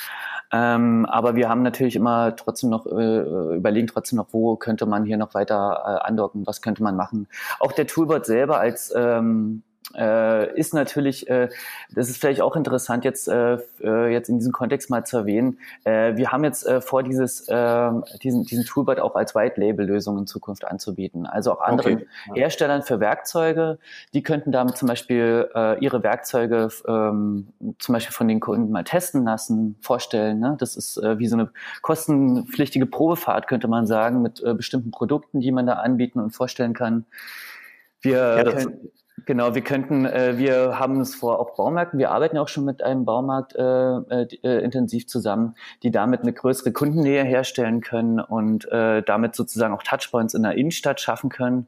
Ähm, 0.53 1.07
aber 1.07 1.37
wir 1.37 1.49
haben 1.49 1.63
natürlich 1.63 1.97
immer 1.97 2.37
trotzdem 2.37 2.69
noch, 2.69 2.85
äh, 2.85 3.57
überlegen 3.57 3.87
trotzdem 3.87 4.19
noch, 4.19 4.29
wo 4.33 4.57
könnte 4.57 4.85
man 4.85 5.07
hier 5.07 5.17
noch 5.17 5.33
weiter 5.33 6.01
äh, 6.03 6.07
andocken, 6.07 6.47
was 6.47 6.61
könnte 6.61 6.83
man 6.83 6.97
machen. 6.97 7.29
Auch 7.61 7.73
der 7.73 7.87
Toolbot 7.87 8.27
selber 8.27 8.61
als 8.61 8.93
ähm, 8.95 9.63
äh, 9.95 10.59
ist 10.59 10.75
natürlich, 10.75 11.29
äh, 11.29 11.49
das 11.95 12.09
ist 12.09 12.19
vielleicht 12.19 12.41
auch 12.41 12.57
interessant 12.57 13.05
jetzt, 13.05 13.29
äh, 13.29 13.59
äh, 13.81 14.13
jetzt 14.13 14.29
in 14.29 14.39
diesem 14.39 14.53
Kontext 14.53 14.91
mal 14.91 15.05
zu 15.05 15.19
erwähnen. 15.19 15.59
Äh, 15.85 16.17
wir 16.17 16.33
haben 16.33 16.45
jetzt 16.45 16.67
äh, 16.67 16.81
vor, 16.81 17.03
dieses, 17.03 17.49
äh, 17.49 17.91
diesen, 18.23 18.45
diesen 18.45 18.65
Toolbot 18.65 18.99
auch 18.99 19.15
als 19.15 19.35
White-Label-Lösung 19.35 20.19
in 20.19 20.27
Zukunft 20.27 20.67
anzubieten. 20.67 21.27
Also 21.27 21.53
auch 21.53 21.61
anderen 21.61 22.07
okay. 22.29 22.41
Herstellern 22.41 22.83
für 22.83 22.99
Werkzeuge, 22.99 23.79
die 24.13 24.23
könnten 24.23 24.51
damit 24.51 24.77
zum 24.77 24.89
Beispiel 24.89 25.49
ihre 25.81 26.03
Werkzeuge 26.03 26.69
ähm, 26.87 27.49
zum 27.79 27.93
Beispiel 27.93 28.13
von 28.13 28.29
den 28.29 28.41
Kunden 28.41 28.71
mal 28.71 28.85
testen 28.85 29.25
lassen, 29.25 29.77
vorstellen. 29.81 30.41
Ne? 30.41 30.57
Das 30.59 30.77
ist 30.77 30.97
wie 30.97 31.27
so 31.27 31.37
eine 31.37 31.51
kostenpflichtige 31.83 32.87
Probefahrt, 32.87 33.47
könnte 33.47 33.69
man 33.69 33.87
sagen, 33.87 34.23
mit 34.23 34.43
bestimmten 34.57 34.91
Produkten, 34.91 35.41
die 35.41 35.53
man 35.53 35.67
da 35.67 35.75
anbieten 35.75 36.21
und 36.21 36.31
vorstellen 36.31 36.75
kann. 36.75 37.07
Wir 38.01 38.37
ja, 38.37 38.45
können, 38.45 38.91
Genau, 39.25 39.55
wir 39.55 39.63
könnten, 39.63 40.05
äh, 40.05 40.37
wir 40.37 40.79
haben 40.79 41.01
es 41.01 41.15
vor 41.15 41.41
auch 41.41 41.57
Baumärkten, 41.57 41.99
wir 41.99 42.11
arbeiten 42.11 42.37
auch 42.37 42.49
schon 42.49 42.67
mit 42.67 42.83
einem 42.83 43.07
Baumarkt 43.07 43.55
äh, 43.57 43.63
äh, 43.63 44.27
äh, 44.43 44.63
intensiv 44.63 45.07
zusammen, 45.07 45.55
die 45.83 45.91
damit 45.91 46.21
eine 46.21 46.35
größere 46.35 46.71
Kundennähe 46.73 47.25
herstellen 47.25 47.81
können 47.81 48.21
und 48.21 48.71
äh, 48.71 49.03
damit 49.03 49.35
sozusagen 49.35 49.73
auch 49.73 49.83
Touchpoints 49.83 50.35
in 50.35 50.43
der 50.43 50.53
Innenstadt 50.53 51.01
schaffen 51.01 51.31
können. 51.31 51.67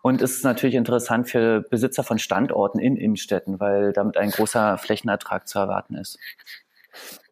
Und 0.00 0.22
es 0.22 0.36
ist 0.36 0.44
natürlich 0.44 0.76
interessant 0.76 1.28
für 1.28 1.60
Besitzer 1.60 2.02
von 2.02 2.18
Standorten 2.18 2.78
in 2.78 2.96
Innenstädten, 2.96 3.60
weil 3.60 3.92
damit 3.92 4.16
ein 4.16 4.30
großer 4.30 4.78
Flächenertrag 4.78 5.48
zu 5.48 5.58
erwarten 5.58 5.96
ist. 5.96 6.18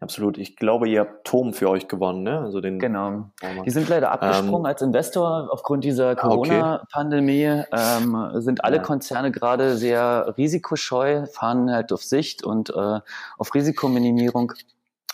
Absolut. 0.04 0.36
Ich 0.36 0.56
glaube, 0.56 0.86
ihr 0.86 1.00
habt 1.00 1.26
Tom 1.26 1.54
für 1.54 1.70
euch 1.70 1.88
gewonnen, 1.88 2.24
ne? 2.24 2.40
Also 2.40 2.60
den 2.60 2.78
genau. 2.78 3.30
Die 3.64 3.70
sind 3.70 3.88
leider 3.88 4.10
abgesprungen 4.10 4.60
ähm, 4.60 4.66
als 4.66 4.82
Investor 4.82 5.48
aufgrund 5.50 5.82
dieser 5.82 6.10
ah, 6.10 6.14
Corona-Pandemie. 6.14 7.62
Ähm, 7.72 8.30
sind 8.34 8.62
alle 8.64 8.76
ja. 8.76 8.82
Konzerne 8.82 9.32
gerade 9.32 9.78
sehr 9.78 10.34
risikoscheu, 10.36 11.24
fahren 11.24 11.72
halt 11.72 11.90
auf 11.90 12.04
Sicht 12.04 12.44
und 12.44 12.68
äh, 12.68 13.00
auf 13.38 13.54
Risikominimierung. 13.54 14.52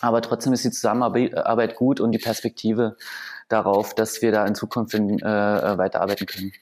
Aber 0.00 0.22
trotzdem 0.22 0.52
ist 0.54 0.64
die 0.64 0.72
Zusammenarbeit 0.72 1.76
gut 1.76 2.00
und 2.00 2.10
die 2.10 2.18
Perspektive 2.18 2.96
darauf, 3.48 3.94
dass 3.94 4.20
wir 4.22 4.32
da 4.32 4.44
in 4.44 4.56
Zukunft 4.56 4.94
in, 4.94 5.20
äh, 5.20 5.78
weiterarbeiten 5.78 6.26
können. 6.26 6.52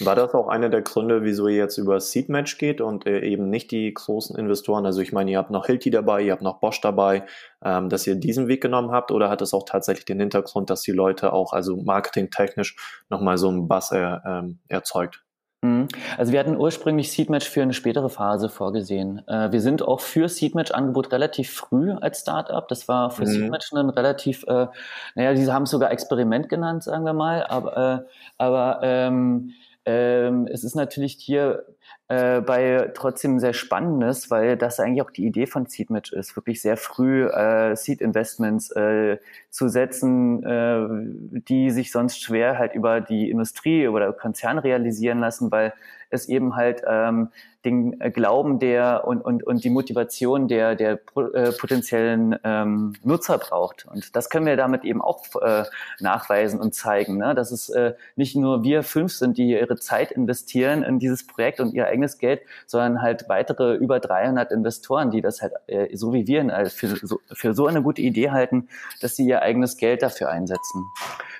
War 0.00 0.14
das 0.14 0.34
auch 0.34 0.48
einer 0.48 0.68
der 0.68 0.82
Gründe, 0.82 1.22
wieso 1.22 1.48
ihr 1.48 1.56
jetzt 1.56 1.78
über 1.78 2.00
Seed 2.00 2.28
Match 2.28 2.58
geht 2.58 2.80
und 2.80 3.06
äh, 3.06 3.20
eben 3.20 3.48
nicht 3.48 3.70
die 3.70 3.92
großen 3.92 4.36
Investoren? 4.36 4.84
Also 4.84 5.00
ich 5.00 5.12
meine, 5.12 5.30
ihr 5.30 5.38
habt 5.38 5.50
noch 5.50 5.66
Hilti 5.66 5.90
dabei, 5.90 6.22
ihr 6.22 6.32
habt 6.32 6.42
noch 6.42 6.60
Bosch 6.60 6.80
dabei, 6.80 7.24
ähm, 7.64 7.88
dass 7.88 8.06
ihr 8.06 8.14
diesen 8.14 8.48
Weg 8.48 8.60
genommen 8.62 8.90
habt 8.90 9.10
oder 9.10 9.30
hat 9.30 9.40
es 9.40 9.54
auch 9.54 9.64
tatsächlich 9.64 10.04
den 10.04 10.20
Hintergrund, 10.20 10.68
dass 10.70 10.82
die 10.82 10.92
Leute 10.92 11.32
auch, 11.32 11.52
also 11.52 11.76
marketingtechnisch, 11.76 12.76
nochmal 13.08 13.38
so 13.38 13.48
einen 13.48 13.68
Bass 13.68 13.92
er, 13.92 14.22
ähm, 14.26 14.58
erzeugt? 14.68 15.22
Mhm. 15.62 15.86
Also 16.18 16.32
wir 16.32 16.40
hatten 16.40 16.56
ursprünglich 16.56 17.12
Seedmatch 17.12 17.48
für 17.48 17.62
eine 17.62 17.72
spätere 17.72 18.08
Phase 18.08 18.48
vorgesehen. 18.48 19.26
Äh, 19.28 19.52
wir 19.52 19.60
sind 19.60 19.82
auch 19.82 20.00
für 20.00 20.28
Seedmatch-Angebot 20.28 21.12
relativ 21.12 21.52
früh 21.52 21.92
als 21.92 22.20
Startup. 22.20 22.66
Das 22.66 22.88
war 22.88 23.12
für 23.12 23.22
mhm. 23.22 23.28
Seedmatch 23.28 23.72
ein 23.72 23.88
relativ, 23.88 24.44
äh, 24.48 24.66
naja, 25.14 25.36
sie 25.36 25.50
haben 25.52 25.62
es 25.62 25.70
sogar 25.70 25.92
Experiment 25.92 26.48
genannt, 26.48 26.82
sagen 26.82 27.04
wir 27.04 27.12
mal. 27.12 27.44
Aber, 27.44 28.04
äh, 28.06 28.10
aber 28.38 28.80
ähm, 28.82 29.52
ähm, 29.84 30.48
es 30.50 30.64
ist 30.64 30.74
natürlich 30.74 31.14
hier 31.14 31.64
äh, 32.08 32.40
bei 32.40 32.90
trotzdem 32.94 33.38
sehr 33.38 33.52
Spannendes, 33.54 34.30
weil 34.30 34.56
das 34.56 34.78
eigentlich 34.80 35.02
auch 35.02 35.10
die 35.10 35.24
Idee 35.24 35.46
von 35.46 35.66
Seedmatch 35.66 36.12
ist, 36.12 36.36
wirklich 36.36 36.60
sehr 36.60 36.76
früh 36.76 37.26
äh, 37.26 37.74
Seed-Investments 37.74 38.70
äh, 38.72 39.18
zu 39.50 39.68
setzen, 39.68 40.42
äh, 40.44 41.40
die 41.48 41.70
sich 41.70 41.90
sonst 41.90 42.20
schwer 42.20 42.58
halt 42.58 42.74
über 42.74 43.00
die 43.00 43.30
Industrie 43.30 43.88
oder 43.88 44.12
Konzern 44.12 44.58
realisieren 44.58 45.20
lassen, 45.20 45.50
weil 45.50 45.72
es 46.10 46.28
eben 46.28 46.54
halt 46.54 46.82
ähm, 46.86 47.30
den 47.64 47.98
Glauben 48.12 48.58
der 48.58 49.04
und, 49.06 49.20
und, 49.20 49.44
und 49.44 49.64
die 49.64 49.70
Motivation 49.70 50.48
der, 50.48 50.74
der 50.74 50.98
äh, 51.32 51.52
potenziellen 51.52 52.36
ähm, 52.44 52.94
Nutzer 53.02 53.38
braucht. 53.38 53.86
Und 53.86 54.14
das 54.16 54.30
können 54.30 54.46
wir 54.46 54.56
damit 54.56 54.84
eben 54.84 55.00
auch 55.00 55.24
äh, 55.40 55.64
nachweisen 56.00 56.60
und 56.60 56.74
zeigen, 56.74 57.18
ne? 57.18 57.34
dass 57.34 57.52
es 57.52 57.68
äh, 57.68 57.94
nicht 58.16 58.36
nur 58.36 58.62
wir 58.62 58.82
fünf 58.82 59.12
sind, 59.12 59.38
die 59.38 59.50
ihre 59.50 59.76
Zeit 59.76 60.10
investieren 60.10 60.82
in 60.82 60.98
dieses 60.98 61.26
Projekt 61.26 61.60
und 61.60 61.72
ihr 61.82 61.88
eigenes 61.88 62.18
Geld, 62.18 62.42
sondern 62.66 63.02
halt 63.02 63.28
weitere 63.28 63.74
über 63.74 64.00
300 64.00 64.50
Investoren, 64.50 65.10
die 65.10 65.20
das 65.20 65.42
halt 65.42 65.52
äh, 65.66 65.94
so 65.96 66.12
wie 66.12 66.26
wir 66.26 66.42
äh, 66.42 66.66
für, 66.66 66.88
so, 66.88 67.20
für 67.32 67.54
so 67.54 67.66
eine 67.66 67.82
gute 67.82 68.02
Idee 68.02 68.30
halten, 68.30 68.68
dass 69.00 69.16
sie 69.16 69.26
ihr 69.26 69.42
eigenes 69.42 69.76
Geld 69.76 70.02
dafür 70.02 70.30
einsetzen. 70.30 70.84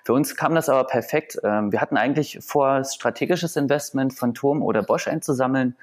Für 0.04 0.14
uns 0.14 0.34
kam 0.34 0.54
das 0.54 0.68
aber 0.68 0.84
perfekt. 0.84 1.38
Ähm, 1.44 1.70
wir 1.70 1.80
hatten 1.80 1.96
eigentlich 1.96 2.38
vor, 2.42 2.84
strategisches 2.84 3.54
Investment 3.56 4.12
von 4.12 4.34
Turm 4.34 4.62
oder 4.62 4.82
Bosch 4.82 5.06
einzusammeln, 5.06 5.76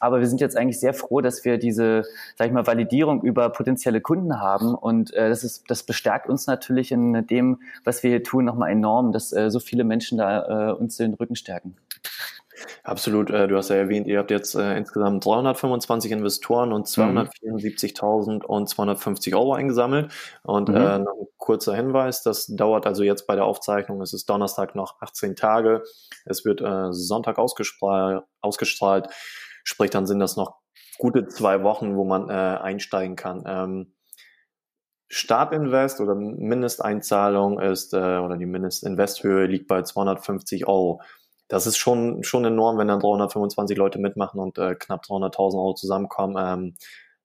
aber 0.00 0.20
wir 0.20 0.26
sind 0.26 0.40
jetzt 0.40 0.56
eigentlich 0.56 0.80
sehr 0.80 0.94
froh, 0.94 1.20
dass 1.20 1.44
wir 1.44 1.58
diese, 1.58 2.04
sag 2.36 2.46
ich 2.46 2.52
mal, 2.52 2.66
Validierung 2.66 3.22
über 3.22 3.50
potenzielle 3.50 4.00
Kunden 4.00 4.40
haben 4.40 4.74
und 4.74 5.12
äh, 5.12 5.28
das 5.28 5.44
ist, 5.44 5.64
das 5.70 5.82
bestärkt 5.82 6.28
uns 6.28 6.46
natürlich 6.46 6.90
in 6.90 7.26
dem, 7.26 7.60
was 7.84 8.02
wir 8.02 8.10
hier 8.10 8.22
tun, 8.22 8.44
nochmal 8.46 8.70
enorm, 8.70 9.12
dass 9.12 9.32
äh, 9.32 9.50
so 9.50 9.60
viele 9.60 9.84
Menschen 9.84 10.18
da 10.18 10.70
äh, 10.70 10.72
uns 10.72 10.96
den 10.96 11.14
Rücken 11.14 11.36
stärken. 11.36 11.76
Absolut. 12.82 13.30
Äh, 13.30 13.46
du 13.48 13.56
hast 13.56 13.70
ja 13.70 13.76
erwähnt, 13.76 14.06
ihr 14.06 14.18
habt 14.18 14.30
jetzt 14.30 14.54
äh, 14.54 14.76
insgesamt 14.76 15.24
325 15.24 16.12
Investoren 16.12 16.70
und 16.72 16.86
274.250 16.86 19.34
Euro 19.34 19.54
eingesammelt. 19.54 20.12
Und 20.42 20.68
mhm. 20.68 20.76
äh, 20.76 20.98
noch 20.98 21.12
ein 21.12 21.26
kurzer 21.36 21.74
Hinweis, 21.74 22.22
das 22.22 22.46
dauert 22.46 22.86
also 22.86 23.02
jetzt 23.02 23.26
bei 23.26 23.34
der 23.34 23.44
Aufzeichnung, 23.44 24.00
es 24.00 24.12
ist 24.12 24.28
Donnerstag 24.28 24.74
noch 24.74 25.00
18 25.00 25.36
Tage. 25.36 25.82
Es 26.24 26.44
wird 26.44 26.60
Sonntag 26.90 27.38
ausgestrahlt. 27.38 29.08
Sprich, 29.62 29.90
dann 29.90 30.06
sind 30.06 30.18
das 30.18 30.36
noch 30.36 30.56
gute 30.98 31.28
zwei 31.28 31.62
Wochen, 31.62 31.96
wo 31.96 32.04
man 32.04 32.30
einsteigen 32.30 33.16
kann. 33.16 33.44
Ähm, 33.46 33.92
Startinvest 35.08 36.00
oder 36.00 36.16
Mindesteinzahlung 36.16 37.60
ist, 37.60 37.94
oder 37.94 38.36
die 38.36 38.46
Mindestinvesthöhe 38.46 39.46
liegt 39.46 39.68
bei 39.68 39.82
250 39.82 40.66
Euro 40.66 41.00
das 41.48 41.66
ist 41.66 41.76
schon, 41.76 42.24
schon 42.24 42.44
enorm, 42.44 42.78
wenn 42.78 42.88
dann 42.88 43.00
325 43.00 43.76
Leute 43.76 43.98
mitmachen 43.98 44.40
und 44.40 44.58
äh, 44.58 44.74
knapp 44.74 45.04
300.000 45.04 45.54
Euro 45.54 45.74
zusammenkommen. 45.74 46.36
Ähm, 46.38 46.74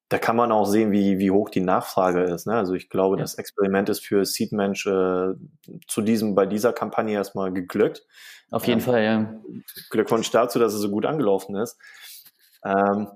da 0.09 0.17
kann 0.17 0.35
man 0.35 0.51
auch 0.51 0.65
sehen, 0.65 0.91
wie, 0.91 1.19
wie 1.19 1.31
hoch 1.31 1.49
die 1.49 1.61
Nachfrage 1.61 2.23
ist. 2.23 2.45
Ne? 2.45 2.53
Also 2.53 2.73
ich 2.73 2.89
glaube, 2.89 3.15
ja. 3.15 3.21
das 3.21 3.35
Experiment 3.35 3.87
ist 3.87 4.05
für 4.05 4.25
Seedmensch 4.25 4.85
äh, 4.85 5.33
zu 5.87 6.01
diesem, 6.01 6.35
bei 6.35 6.45
dieser 6.45 6.73
Kampagne 6.73 7.13
erstmal 7.13 7.53
geglückt. 7.53 8.05
Auf 8.49 8.67
jeden 8.67 8.81
ähm, 8.81 8.85
Fall, 8.85 9.03
ja. 9.03 9.33
Glückwunsch 9.89 10.29
dazu, 10.29 10.59
dass 10.59 10.73
es 10.73 10.81
so 10.81 10.91
gut 10.91 11.05
angelaufen 11.05 11.55
ist. 11.55 11.77
Ähm, 12.65 13.07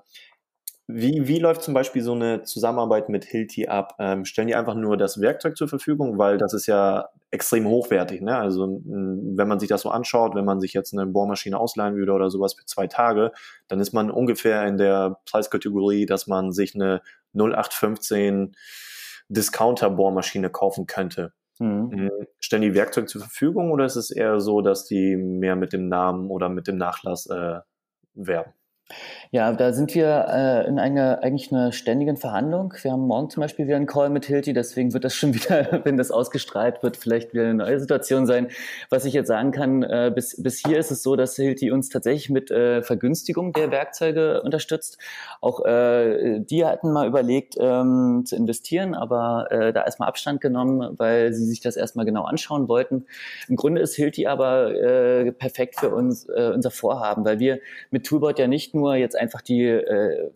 wie, 0.87 1.27
wie 1.27 1.39
läuft 1.39 1.63
zum 1.63 1.73
Beispiel 1.73 2.03
so 2.03 2.13
eine 2.13 2.43
Zusammenarbeit 2.43 3.09
mit 3.09 3.25
Hilti 3.25 3.67
ab? 3.67 3.95
Ähm, 3.97 4.23
stellen 4.23 4.47
die 4.47 4.55
einfach 4.55 4.75
nur 4.75 4.97
das 4.97 5.19
Werkzeug 5.19 5.57
zur 5.57 5.67
Verfügung, 5.67 6.19
weil 6.19 6.37
das 6.37 6.53
ist 6.53 6.67
ja 6.67 7.09
extrem 7.31 7.65
hochwertig. 7.65 8.21
Ne? 8.21 8.37
Also 8.37 8.81
wenn 8.85 9.47
man 9.47 9.59
sich 9.59 9.67
das 9.67 9.81
so 9.81 9.89
anschaut, 9.89 10.35
wenn 10.35 10.45
man 10.45 10.59
sich 10.59 10.73
jetzt 10.73 10.93
eine 10.93 11.07
Bohrmaschine 11.07 11.59
ausleihen 11.59 11.95
würde 11.95 12.11
oder 12.11 12.29
sowas 12.29 12.53
für 12.53 12.65
zwei 12.65 12.85
Tage, 12.85 13.31
dann 13.67 13.79
ist 13.79 13.93
man 13.93 14.11
ungefähr 14.11 14.67
in 14.67 14.77
der 14.77 15.19
Preiskategorie, 15.25 16.05
dass 16.05 16.27
man 16.27 16.51
sich 16.51 16.75
eine 16.75 17.01
0815 17.33 18.55
Discounter-Bohrmaschine 19.29 20.51
kaufen 20.51 20.85
könnte. 20.85 21.33
Mhm. 21.57 21.89
mhm. 21.91 22.11
Stellen 22.39 22.61
die 22.61 22.75
Werkzeug 22.75 23.09
zur 23.09 23.21
Verfügung 23.21 23.71
oder 23.71 23.85
ist 23.85 23.95
es 23.95 24.11
eher 24.11 24.39
so, 24.39 24.61
dass 24.61 24.85
die 24.85 25.15
mehr 25.15 25.55
mit 25.55 25.73
dem 25.73 25.87
Namen 25.87 26.29
oder 26.29 26.47
mit 26.49 26.67
dem 26.67 26.77
Nachlass 26.77 27.25
äh, 27.25 27.61
werben? 28.13 28.53
Ja, 29.31 29.51
da 29.51 29.73
sind 29.73 29.95
wir 29.95 30.27
äh, 30.29 30.67
in 30.67 30.77
einer 30.77 31.23
eigentlich 31.23 31.51
einer 31.51 31.71
ständigen 31.71 32.17
Verhandlung. 32.17 32.71
Wir 32.83 32.91
haben 32.91 33.07
morgen 33.07 33.31
zum 33.31 33.41
Beispiel 33.41 33.65
wieder 33.65 33.77
einen 33.77 33.87
Call 33.87 34.11
mit 34.11 34.25
Hilti, 34.25 34.53
deswegen 34.53 34.93
wird 34.93 35.03
das 35.03 35.15
schon 35.15 35.33
wieder, 35.33 35.81
wenn 35.83 35.97
das 35.97 36.11
ausgestrahlt 36.11 36.83
wird, 36.83 36.95
vielleicht 36.95 37.33
wieder 37.33 37.45
eine 37.45 37.55
neue 37.55 37.79
Situation 37.79 38.27
sein. 38.27 38.49
Was 38.91 39.05
ich 39.05 39.13
jetzt 39.13 39.27
sagen 39.27 39.51
kann, 39.51 39.81
äh, 39.81 40.11
bis, 40.13 40.41
bis 40.41 40.63
hier 40.63 40.77
ist 40.77 40.91
es 40.91 41.01
so, 41.01 41.15
dass 41.15 41.35
Hilti 41.35 41.71
uns 41.71 41.89
tatsächlich 41.89 42.29
mit 42.29 42.51
äh, 42.51 42.83
Vergünstigung 42.83 43.53
der 43.53 43.71
Werkzeuge 43.71 44.43
unterstützt. 44.43 44.99
Auch 45.41 45.65
äh, 45.65 46.39
die 46.41 46.63
hatten 46.63 46.91
mal 46.93 47.07
überlegt 47.07 47.55
ähm, 47.59 48.21
zu 48.25 48.35
investieren, 48.35 48.93
aber 48.93 49.47
äh, 49.49 49.73
da 49.73 49.83
erstmal 49.83 50.09
Abstand 50.09 50.41
genommen, 50.41 50.93
weil 50.99 51.33
sie 51.33 51.45
sich 51.45 51.59
das 51.59 51.75
erstmal 51.75 52.05
genau 52.05 52.25
anschauen 52.25 52.67
wollten. 52.67 53.07
Im 53.49 53.55
Grunde 53.55 53.81
ist 53.81 53.95
Hilti 53.95 54.27
aber 54.27 54.75
äh, 54.75 55.31
perfekt 55.31 55.79
für 55.79 55.89
uns, 55.89 56.29
äh, 56.29 56.51
unser 56.53 56.69
Vorhaben, 56.69 57.25
weil 57.25 57.39
wir 57.39 57.59
mit 57.89 58.05
Toolbot 58.05 58.37
ja 58.37 58.45
nicht 58.45 58.74
nur 58.75 58.95
jetzt 58.95 59.17
einfach 59.17 59.41
die 59.41 59.63
äh, 59.63 60.31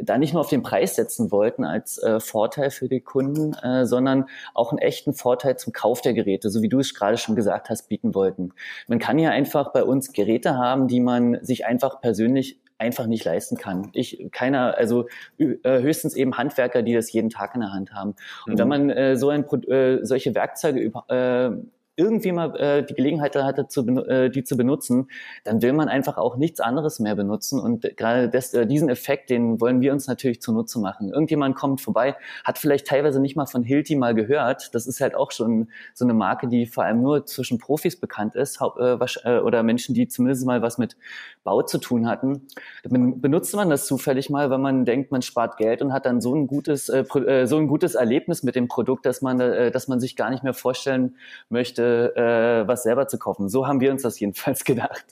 da 0.00 0.18
nicht 0.18 0.32
nur 0.32 0.40
auf 0.40 0.48
den 0.48 0.62
Preis 0.62 0.96
setzen 0.96 1.30
wollten 1.30 1.64
als 1.64 1.98
äh, 2.02 2.20
Vorteil 2.20 2.70
für 2.70 2.88
die 2.88 3.00
Kunden, 3.00 3.54
äh, 3.54 3.86
sondern 3.86 4.26
auch 4.54 4.70
einen 4.70 4.78
echten 4.78 5.14
Vorteil 5.14 5.56
zum 5.56 5.72
Kauf 5.72 6.00
der 6.00 6.12
Geräte, 6.12 6.50
so 6.50 6.62
wie 6.62 6.68
du 6.68 6.80
es 6.80 6.94
gerade 6.94 7.16
schon 7.16 7.36
gesagt 7.36 7.70
hast, 7.70 7.88
bieten 7.88 8.14
wollten. 8.14 8.52
Man 8.88 8.98
kann 8.98 9.18
ja 9.18 9.30
einfach 9.30 9.72
bei 9.72 9.84
uns 9.84 10.12
Geräte 10.12 10.56
haben, 10.56 10.88
die 10.88 11.00
man 11.00 11.42
sich 11.42 11.66
einfach 11.66 12.00
persönlich 12.00 12.60
einfach 12.78 13.06
nicht 13.06 13.24
leisten 13.24 13.56
kann. 13.56 13.90
Ich, 13.92 14.26
keiner, 14.32 14.76
also 14.76 15.06
äh, 15.38 15.80
höchstens 15.80 16.16
eben 16.16 16.38
Handwerker, 16.38 16.82
die 16.82 16.94
das 16.94 17.12
jeden 17.12 17.28
Tag 17.28 17.54
in 17.54 17.60
der 17.60 17.72
Hand 17.72 17.92
haben. 17.92 18.14
Und 18.46 18.54
mhm. 18.54 18.58
wenn 18.58 18.68
man 18.68 18.90
äh, 18.90 19.16
so 19.16 19.28
ein, 19.28 19.44
äh, 19.68 19.98
solche 20.02 20.34
Werkzeuge 20.34 20.80
über, 20.80 21.04
äh, 21.08 21.50
irgendwie 21.96 22.32
mal 22.32 22.56
äh, 22.56 22.84
die 22.84 22.94
Gelegenheit 22.94 23.36
hatte, 23.36 23.68
zu, 23.68 23.86
äh, 24.06 24.30
die 24.30 24.42
zu 24.44 24.56
benutzen, 24.56 25.08
dann 25.44 25.60
will 25.60 25.72
man 25.72 25.88
einfach 25.88 26.16
auch 26.16 26.36
nichts 26.36 26.60
anderes 26.60 26.98
mehr 26.98 27.14
benutzen. 27.14 27.60
Und 27.60 27.82
gerade 27.96 28.28
das, 28.28 28.54
äh, 28.54 28.66
diesen 28.66 28.88
Effekt, 28.88 29.28
den 29.30 29.60
wollen 29.60 29.80
wir 29.80 29.92
uns 29.92 30.06
natürlich 30.06 30.40
zunutze 30.40 30.80
machen. 30.80 31.10
Irgendjemand 31.12 31.56
kommt 31.56 31.80
vorbei, 31.80 32.16
hat 32.44 32.58
vielleicht 32.58 32.86
teilweise 32.86 33.20
nicht 33.20 33.36
mal 33.36 33.46
von 33.46 33.62
Hilti 33.62 33.96
mal 33.96 34.14
gehört. 34.14 34.74
Das 34.74 34.86
ist 34.86 35.00
halt 35.00 35.14
auch 35.14 35.30
schon 35.30 35.68
so 35.94 36.04
eine 36.04 36.14
Marke, 36.14 36.48
die 36.48 36.66
vor 36.66 36.84
allem 36.84 37.02
nur 37.02 37.26
zwischen 37.26 37.58
Profis 37.58 37.98
bekannt 38.00 38.34
ist 38.34 38.60
äh, 38.60 38.96
äh, 39.24 39.40
oder 39.40 39.62
Menschen, 39.62 39.94
die 39.94 40.08
zumindest 40.08 40.46
mal 40.46 40.62
was 40.62 40.78
mit 40.78 40.96
Bau 41.44 41.62
zu 41.62 41.78
tun 41.78 42.08
hatten. 42.08 42.46
Dann 42.82 43.20
benutzt 43.20 43.54
man 43.54 43.68
das 43.68 43.86
zufällig 43.86 44.30
mal, 44.30 44.50
wenn 44.50 44.60
man 44.60 44.84
denkt, 44.84 45.10
man 45.10 45.22
spart 45.22 45.56
Geld 45.58 45.82
und 45.82 45.92
hat 45.92 46.06
dann 46.06 46.20
so 46.20 46.34
ein 46.34 46.46
gutes, 46.46 46.88
äh, 46.88 47.04
äh 47.26 47.46
so 47.46 47.58
ein 47.58 47.66
gutes 47.66 47.94
Erlebnis 47.94 48.42
mit 48.42 48.54
dem 48.54 48.68
Produkt, 48.68 49.04
dass 49.04 49.22
man, 49.22 49.40
äh, 49.40 49.70
dass 49.70 49.88
man 49.88 50.00
sich 50.00 50.16
gar 50.16 50.30
nicht 50.30 50.44
mehr 50.44 50.54
vorstellen 50.54 51.16
möchte, 51.48 51.79
äh, 51.80 52.68
was 52.68 52.82
selber 52.82 53.08
zu 53.08 53.18
kaufen. 53.18 53.48
So 53.48 53.66
haben 53.66 53.80
wir 53.80 53.90
uns 53.90 54.02
das 54.02 54.18
jedenfalls 54.20 54.64
gedacht. 54.64 55.04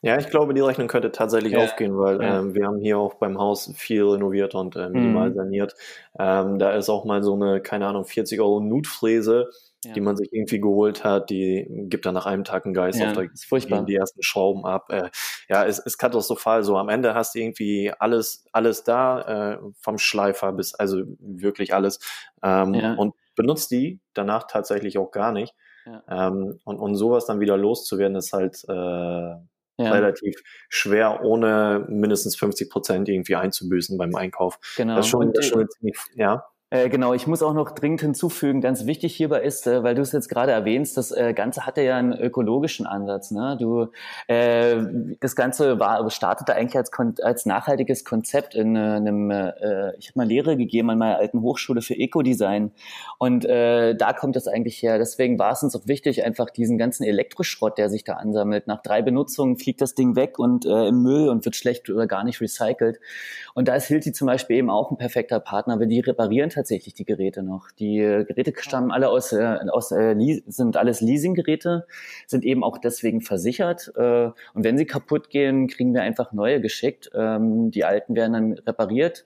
Ja, 0.00 0.16
ich 0.16 0.28
glaube, 0.28 0.54
die 0.54 0.60
Rechnung 0.60 0.86
könnte 0.86 1.10
tatsächlich 1.10 1.54
ja. 1.54 1.64
aufgehen, 1.64 1.98
weil 1.98 2.22
ja. 2.22 2.38
ähm, 2.38 2.54
wir 2.54 2.66
haben 2.66 2.78
hier 2.78 2.98
auch 2.98 3.14
beim 3.14 3.38
Haus 3.38 3.72
viel 3.76 4.04
renoviert 4.04 4.54
und 4.54 4.76
äh, 4.76 4.88
minimal 4.88 5.30
mhm. 5.30 5.34
saniert. 5.34 5.74
Ähm, 6.18 6.58
da 6.58 6.70
ist 6.72 6.88
auch 6.88 7.04
mal 7.04 7.22
so 7.22 7.34
eine, 7.34 7.60
keine 7.60 7.86
Ahnung, 7.88 8.04
40 8.04 8.40
Euro 8.40 8.60
Nutfräse, 8.60 9.50
ja. 9.84 9.92
die 9.92 10.00
man 10.00 10.16
sich 10.16 10.32
irgendwie 10.32 10.60
geholt 10.60 11.02
hat, 11.02 11.30
die 11.30 11.66
gibt 11.88 12.06
dann 12.06 12.14
nach 12.14 12.26
einem 12.26 12.44
Tag 12.44 12.64
einen 12.64 12.74
Geist 12.74 13.00
ja, 13.00 13.08
auf, 13.08 13.14
da 13.14 13.22
ist 13.22 13.44
furchtbar. 13.44 13.84
die 13.84 13.96
ersten 13.96 14.22
Schrauben 14.22 14.64
ab. 14.64 14.92
Äh, 14.92 15.10
ja, 15.48 15.64
es 15.64 15.80
ist 15.80 15.98
katastrophal. 15.98 16.62
So 16.62 16.76
am 16.76 16.88
Ende 16.88 17.14
hast 17.14 17.34
du 17.34 17.40
irgendwie 17.40 17.92
alles, 17.98 18.44
alles 18.52 18.84
da, 18.84 19.54
äh, 19.54 19.58
vom 19.80 19.98
Schleifer 19.98 20.52
bis 20.52 20.74
also 20.74 21.02
wirklich 21.18 21.74
alles. 21.74 21.98
Ähm. 22.42 22.96
Und 22.98 23.14
benutzt 23.38 23.70
die 23.70 24.00
danach 24.12 24.46
tatsächlich 24.46 24.98
auch 24.98 25.10
gar 25.10 25.32
nicht. 25.32 25.54
Ähm, 26.10 26.58
und, 26.64 26.78
und 26.78 26.94
sowas 26.96 27.24
dann 27.24 27.40
wieder 27.40 27.56
loszuwerden, 27.56 28.16
ist 28.16 28.34
halt 28.34 28.62
äh, 28.68 28.72
ja. 28.72 29.40
relativ 29.78 30.34
schwer, 30.68 31.24
ohne 31.24 31.86
mindestens 31.88 32.36
50 32.36 32.68
Prozent 32.68 33.08
irgendwie 33.08 33.36
einzubüßen 33.36 33.96
beim 33.96 34.14
Einkauf. 34.14 34.58
Genau. 34.76 34.96
Das 34.96 35.06
ist 35.06 35.10
schon, 35.10 35.32
das 35.32 35.46
ist 35.46 35.52
schon 35.52 35.68
ziemlich, 35.70 35.96
ja. 36.14 36.44
Äh, 36.70 36.90
genau, 36.90 37.14
ich 37.14 37.26
muss 37.26 37.42
auch 37.42 37.54
noch 37.54 37.70
dringend 37.70 38.02
hinzufügen, 38.02 38.60
ganz 38.60 38.84
wichtig 38.84 39.16
hierbei 39.16 39.40
ist, 39.40 39.66
äh, 39.66 39.82
weil 39.82 39.94
du 39.94 40.02
es 40.02 40.12
jetzt 40.12 40.28
gerade 40.28 40.52
erwähnst, 40.52 40.98
das 40.98 41.12
äh, 41.12 41.32
Ganze 41.32 41.64
hatte 41.64 41.80
ja 41.80 41.96
einen 41.96 42.12
ökologischen 42.12 42.86
Ansatz. 42.86 43.30
Ne? 43.30 43.56
Du, 43.58 43.86
äh, 44.26 44.76
das 45.18 45.34
Ganze 45.34 45.80
war 45.80 46.08
startete 46.10 46.54
eigentlich 46.54 46.76
als, 46.76 46.90
als 47.22 47.46
nachhaltiges 47.46 48.04
Konzept 48.04 48.54
in 48.54 48.76
äh, 48.76 48.80
einem, 48.80 49.30
äh, 49.30 49.96
ich 49.96 50.08
habe 50.08 50.18
mal 50.18 50.26
Lehre 50.26 50.58
gegeben 50.58 50.90
an 50.90 50.98
meiner 50.98 51.16
alten 51.16 51.40
Hochschule 51.40 51.80
für 51.80 51.94
Ecodesign 51.94 52.72
und 53.16 53.46
äh, 53.46 53.94
da 53.94 54.12
kommt 54.12 54.36
das 54.36 54.46
eigentlich 54.46 54.82
her. 54.82 54.98
Deswegen 54.98 55.38
war 55.38 55.52
es 55.52 55.62
uns 55.62 55.74
auch 55.74 55.86
wichtig, 55.86 56.22
einfach 56.22 56.50
diesen 56.50 56.76
ganzen 56.76 57.04
Elektroschrott, 57.04 57.78
der 57.78 57.88
sich 57.88 58.04
da 58.04 58.14
ansammelt. 58.14 58.66
Nach 58.66 58.82
drei 58.82 59.00
Benutzungen 59.00 59.56
fliegt 59.56 59.80
das 59.80 59.94
Ding 59.94 60.16
weg 60.16 60.38
und 60.38 60.66
äh, 60.66 60.88
im 60.88 61.02
Müll 61.02 61.30
und 61.30 61.46
wird 61.46 61.56
schlecht 61.56 61.88
oder 61.88 62.06
gar 62.06 62.24
nicht 62.24 62.42
recycelt. 62.42 63.00
Und 63.54 63.68
da 63.68 63.74
ist 63.74 63.86
Hilti 63.86 64.12
zum 64.12 64.26
Beispiel 64.26 64.56
eben 64.56 64.68
auch 64.68 64.90
ein 64.90 64.98
perfekter 64.98 65.40
Partner, 65.40 65.80
weil 65.80 65.86
die 65.86 66.00
reparieren 66.00 66.50
tatsächlich 66.58 66.94
die 66.94 67.04
Geräte 67.04 67.42
noch. 67.42 67.70
Die 67.70 67.98
Geräte 67.98 68.52
stammen 68.58 68.90
alle 68.90 69.08
aus, 69.08 69.32
äh, 69.32 69.58
aus 69.70 69.92
äh, 69.92 70.42
sind 70.46 70.76
alles 70.76 71.00
Leasinggeräte, 71.00 71.86
sind 72.26 72.44
eben 72.44 72.64
auch 72.64 72.78
deswegen 72.78 73.20
versichert. 73.20 73.92
Äh, 73.96 74.30
und 74.54 74.64
wenn 74.64 74.76
sie 74.76 74.86
kaputt 74.86 75.30
gehen, 75.30 75.68
kriegen 75.68 75.94
wir 75.94 76.02
einfach 76.02 76.32
neue 76.32 76.60
geschickt. 76.60 77.10
Ähm, 77.14 77.70
die 77.70 77.84
alten 77.84 78.16
werden 78.16 78.32
dann 78.32 78.52
repariert. 78.66 79.24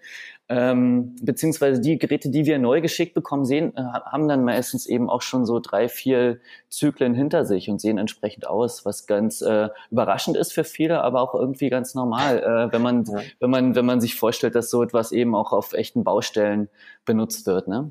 Ähm, 0.54 1.16
beziehungsweise 1.22 1.80
die 1.80 1.98
Geräte, 1.98 2.28
die 2.28 2.44
wir 2.44 2.58
neu 2.58 2.82
geschickt 2.82 3.14
bekommen, 3.14 3.46
sehen, 3.46 3.72
äh, 3.74 3.80
haben 3.80 4.28
dann 4.28 4.44
meistens 4.44 4.84
eben 4.84 5.08
auch 5.08 5.22
schon 5.22 5.46
so 5.46 5.60
drei, 5.60 5.88
vier 5.88 6.40
Zyklen 6.68 7.14
hinter 7.14 7.46
sich 7.46 7.70
und 7.70 7.80
sehen 7.80 7.96
entsprechend 7.96 8.46
aus, 8.46 8.84
was 8.84 9.06
ganz 9.06 9.40
äh, 9.40 9.70
überraschend 9.90 10.36
ist 10.36 10.52
für 10.52 10.64
viele, 10.64 11.00
aber 11.00 11.22
auch 11.22 11.34
irgendwie 11.34 11.70
ganz 11.70 11.94
normal, 11.94 12.42
äh, 12.42 12.70
wenn 12.70 12.82
man, 12.82 13.04
ja. 13.04 13.20
wenn 13.40 13.48
man, 13.48 13.74
wenn 13.74 13.86
man 13.86 14.02
sich 14.02 14.14
vorstellt, 14.14 14.54
dass 14.54 14.68
so 14.68 14.82
etwas 14.82 15.10
eben 15.10 15.34
auch 15.34 15.52
auf 15.52 15.72
echten 15.72 16.04
Baustellen 16.04 16.68
benutzt 17.06 17.46
wird. 17.46 17.66
Ne? 17.66 17.90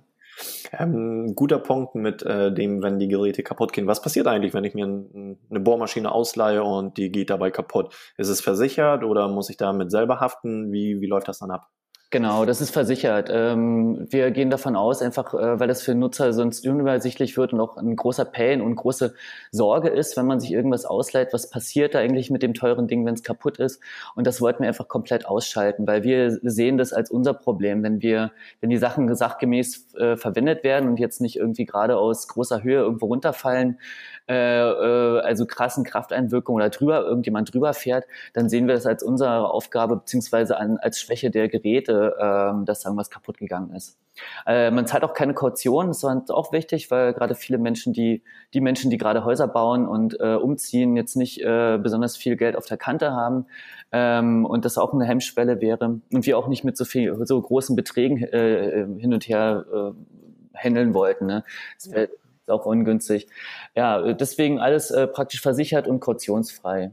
Ähm, 0.72 1.34
guter 1.34 1.58
Punkt 1.58 1.96
mit 1.96 2.22
äh, 2.22 2.54
dem, 2.54 2.84
wenn 2.84 3.00
die 3.00 3.08
Geräte 3.08 3.42
kaputt 3.42 3.74
gehen. 3.74 3.88
Was 3.88 4.04
passiert 4.04 4.28
eigentlich, 4.28 4.54
wenn 4.54 4.66
ich 4.66 4.76
mir 4.76 4.86
ein, 4.86 5.40
eine 5.50 5.60
Bohrmaschine 5.62 6.12
ausleihe 6.12 6.64
und 6.64 6.98
die 6.98 7.12
geht 7.12 7.32
dabei 7.32 7.50
kaputt? 7.50 7.92
Ist 8.18 8.30
es 8.30 8.40
versichert 8.40 9.04
oder 9.04 9.28
muss 9.30 9.50
ich 9.50 9.58
damit 9.58 9.90
selber 9.90 10.20
haften? 10.20 10.72
Wie, 10.72 11.02
wie 11.02 11.08
läuft 11.08 11.28
das 11.28 11.40
dann 11.40 11.50
ab? 11.50 11.72
Genau, 12.14 12.44
das 12.44 12.60
ist 12.60 12.72
versichert. 12.72 13.30
Ähm, 13.32 14.06
wir 14.10 14.32
gehen 14.32 14.50
davon 14.50 14.76
aus, 14.76 15.02
einfach 15.02 15.34
äh, 15.34 15.62
weil 15.62 15.70
das 15.70 15.82
für 15.82 15.96
Nutzer 15.96 16.34
sonst 16.34 16.68
unübersichtlich 16.68 17.38
wird 17.38 17.54
und 17.54 17.62
auch 17.62 17.78
ein 17.78 17.96
großer 17.96 18.26
Pain 18.26 18.62
und 18.62 18.76
große 18.76 19.14
Sorge 19.52 19.88
ist, 19.88 20.18
wenn 20.18 20.26
man 20.26 20.42
sich 20.42 20.52
irgendwas 20.52 20.84
ausleiht, 20.84 21.32
was 21.32 21.50
passiert 21.50 21.96
da 21.96 22.00
eigentlich 22.00 22.30
mit 22.30 22.44
dem 22.44 22.54
teuren 22.54 22.90
Ding, 22.90 23.06
wenn 23.06 23.14
es 23.14 23.24
kaputt 23.24 23.60
ist. 23.60 23.80
Und 24.14 24.28
das 24.28 24.42
wollten 24.42 24.64
wir 24.64 24.68
einfach 24.68 24.90
komplett 24.90 25.26
ausschalten, 25.26 25.88
weil 25.88 26.04
wir 26.04 26.38
sehen 26.44 26.78
das 26.78 26.92
als 26.92 27.10
unser 27.10 27.34
Problem, 27.34 27.82
wenn 27.82 28.02
wir, 28.02 28.34
wenn 28.60 28.70
die 28.70 28.78
Sachen 28.78 29.16
sachgemäß 29.16 29.96
äh, 29.96 30.18
verwendet 30.18 30.66
werden 30.66 30.90
und 30.90 31.00
jetzt 31.00 31.22
nicht 31.22 31.38
irgendwie 31.38 31.64
gerade 31.66 31.96
aus 31.96 32.28
großer 32.28 32.62
Höhe 32.62 32.82
irgendwo 32.82 33.06
runterfallen, 33.06 33.80
äh, 34.28 34.34
äh, 34.34 35.20
also 35.22 35.46
krassen 35.46 35.84
Krafteinwirkungen 35.84 36.62
oder 36.62 36.70
drüber 36.70 37.04
irgendjemand 37.04 37.54
drüber 37.54 37.74
fährt, 37.74 38.06
dann 38.34 38.50
sehen 38.50 38.68
wir 38.68 38.76
das 38.76 38.86
als 38.86 39.04
unsere 39.04 39.50
Aufgabe 39.52 39.98
beziehungsweise 39.98 40.58
an, 40.58 40.78
als 40.78 41.00
Schwäche 41.00 41.32
der 41.32 41.50
Geräte, 41.50 42.16
äh, 42.18 42.66
dass 42.66 42.86
irgendwas 42.86 43.10
kaputt 43.10 43.38
gegangen 43.38 43.74
ist. 43.76 43.98
Äh, 44.46 44.72
man 44.72 44.88
zahlt 44.88 45.04
auch 45.04 45.14
keine 45.14 45.34
Kaution, 45.34 45.88
das 45.88 46.04
ist 46.04 46.32
auch 46.32 46.52
wichtig, 46.52 46.92
weil 46.92 47.14
gerade 47.14 47.36
viele 47.36 47.58
Menschen, 47.58 47.94
die 47.94 48.24
die 48.54 48.62
Menschen, 48.62 48.92
die 48.92 48.98
gerade 48.98 49.24
Häuser 49.24 49.48
bauen 49.48 49.88
und 49.88 50.20
äh, 50.20 50.36
umziehen, 50.36 50.96
jetzt 50.96 51.16
nicht 51.16 51.42
äh, 51.42 51.80
besonders 51.82 52.18
viel 52.18 52.36
Geld 52.36 52.56
auf 52.56 52.66
der 52.66 52.78
Kante 52.78 53.14
haben 53.14 53.46
ähm, 53.92 54.46
und 54.46 54.66
das 54.66 54.78
auch 54.78 54.94
eine 54.94 55.06
Hemmschwelle 55.06 55.62
wäre 55.62 56.00
und 56.12 56.26
wir 56.26 56.38
auch 56.38 56.48
nicht 56.48 56.64
mit 56.64 56.78
so 56.78 56.86
viel 56.86 57.26
so 57.26 57.42
großen 57.42 57.76
Beträgen 57.76 58.18
äh, 58.18 58.86
hin 58.98 59.14
und 59.14 59.28
her 59.28 59.66
äh, 59.74 60.58
handeln 60.58 60.94
wollten. 60.94 61.26
Ne? 61.26 61.44
Das 61.76 61.92
wär, 61.92 62.10
auch 62.52 62.66
ungünstig. 62.66 63.28
Ja, 63.76 64.14
deswegen 64.14 64.60
alles 64.60 64.92
äh, 64.92 65.08
praktisch 65.08 65.42
versichert 65.42 65.88
und 65.88 66.00
kautionsfrei. 66.00 66.92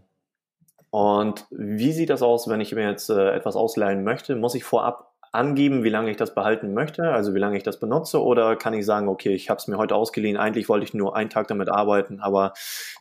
Und 0.90 1.46
wie 1.50 1.92
sieht 1.92 2.10
das 2.10 2.22
aus, 2.22 2.48
wenn 2.48 2.60
ich 2.60 2.74
mir 2.74 2.88
jetzt 2.88 3.10
äh, 3.10 3.32
etwas 3.32 3.56
ausleihen 3.56 4.04
möchte? 4.04 4.36
Muss 4.36 4.54
ich 4.54 4.64
vorab 4.64 5.08
angeben, 5.32 5.84
wie 5.84 5.90
lange 5.90 6.10
ich 6.10 6.16
das 6.16 6.34
behalten 6.34 6.72
möchte, 6.72 7.10
also 7.10 7.34
wie 7.34 7.38
lange 7.38 7.56
ich 7.56 7.62
das 7.62 7.78
benutze, 7.78 8.22
oder 8.22 8.56
kann 8.56 8.72
ich 8.74 8.86
sagen, 8.86 9.08
okay, 9.08 9.34
ich 9.34 9.50
habe 9.50 9.58
es 9.58 9.68
mir 9.68 9.76
heute 9.76 9.94
ausgeliehen, 9.94 10.36
eigentlich 10.36 10.68
wollte 10.68 10.84
ich 10.84 10.94
nur 10.94 11.16
einen 11.16 11.30
Tag 11.30 11.48
damit 11.48 11.68
arbeiten, 11.68 12.20
aber 12.20 12.54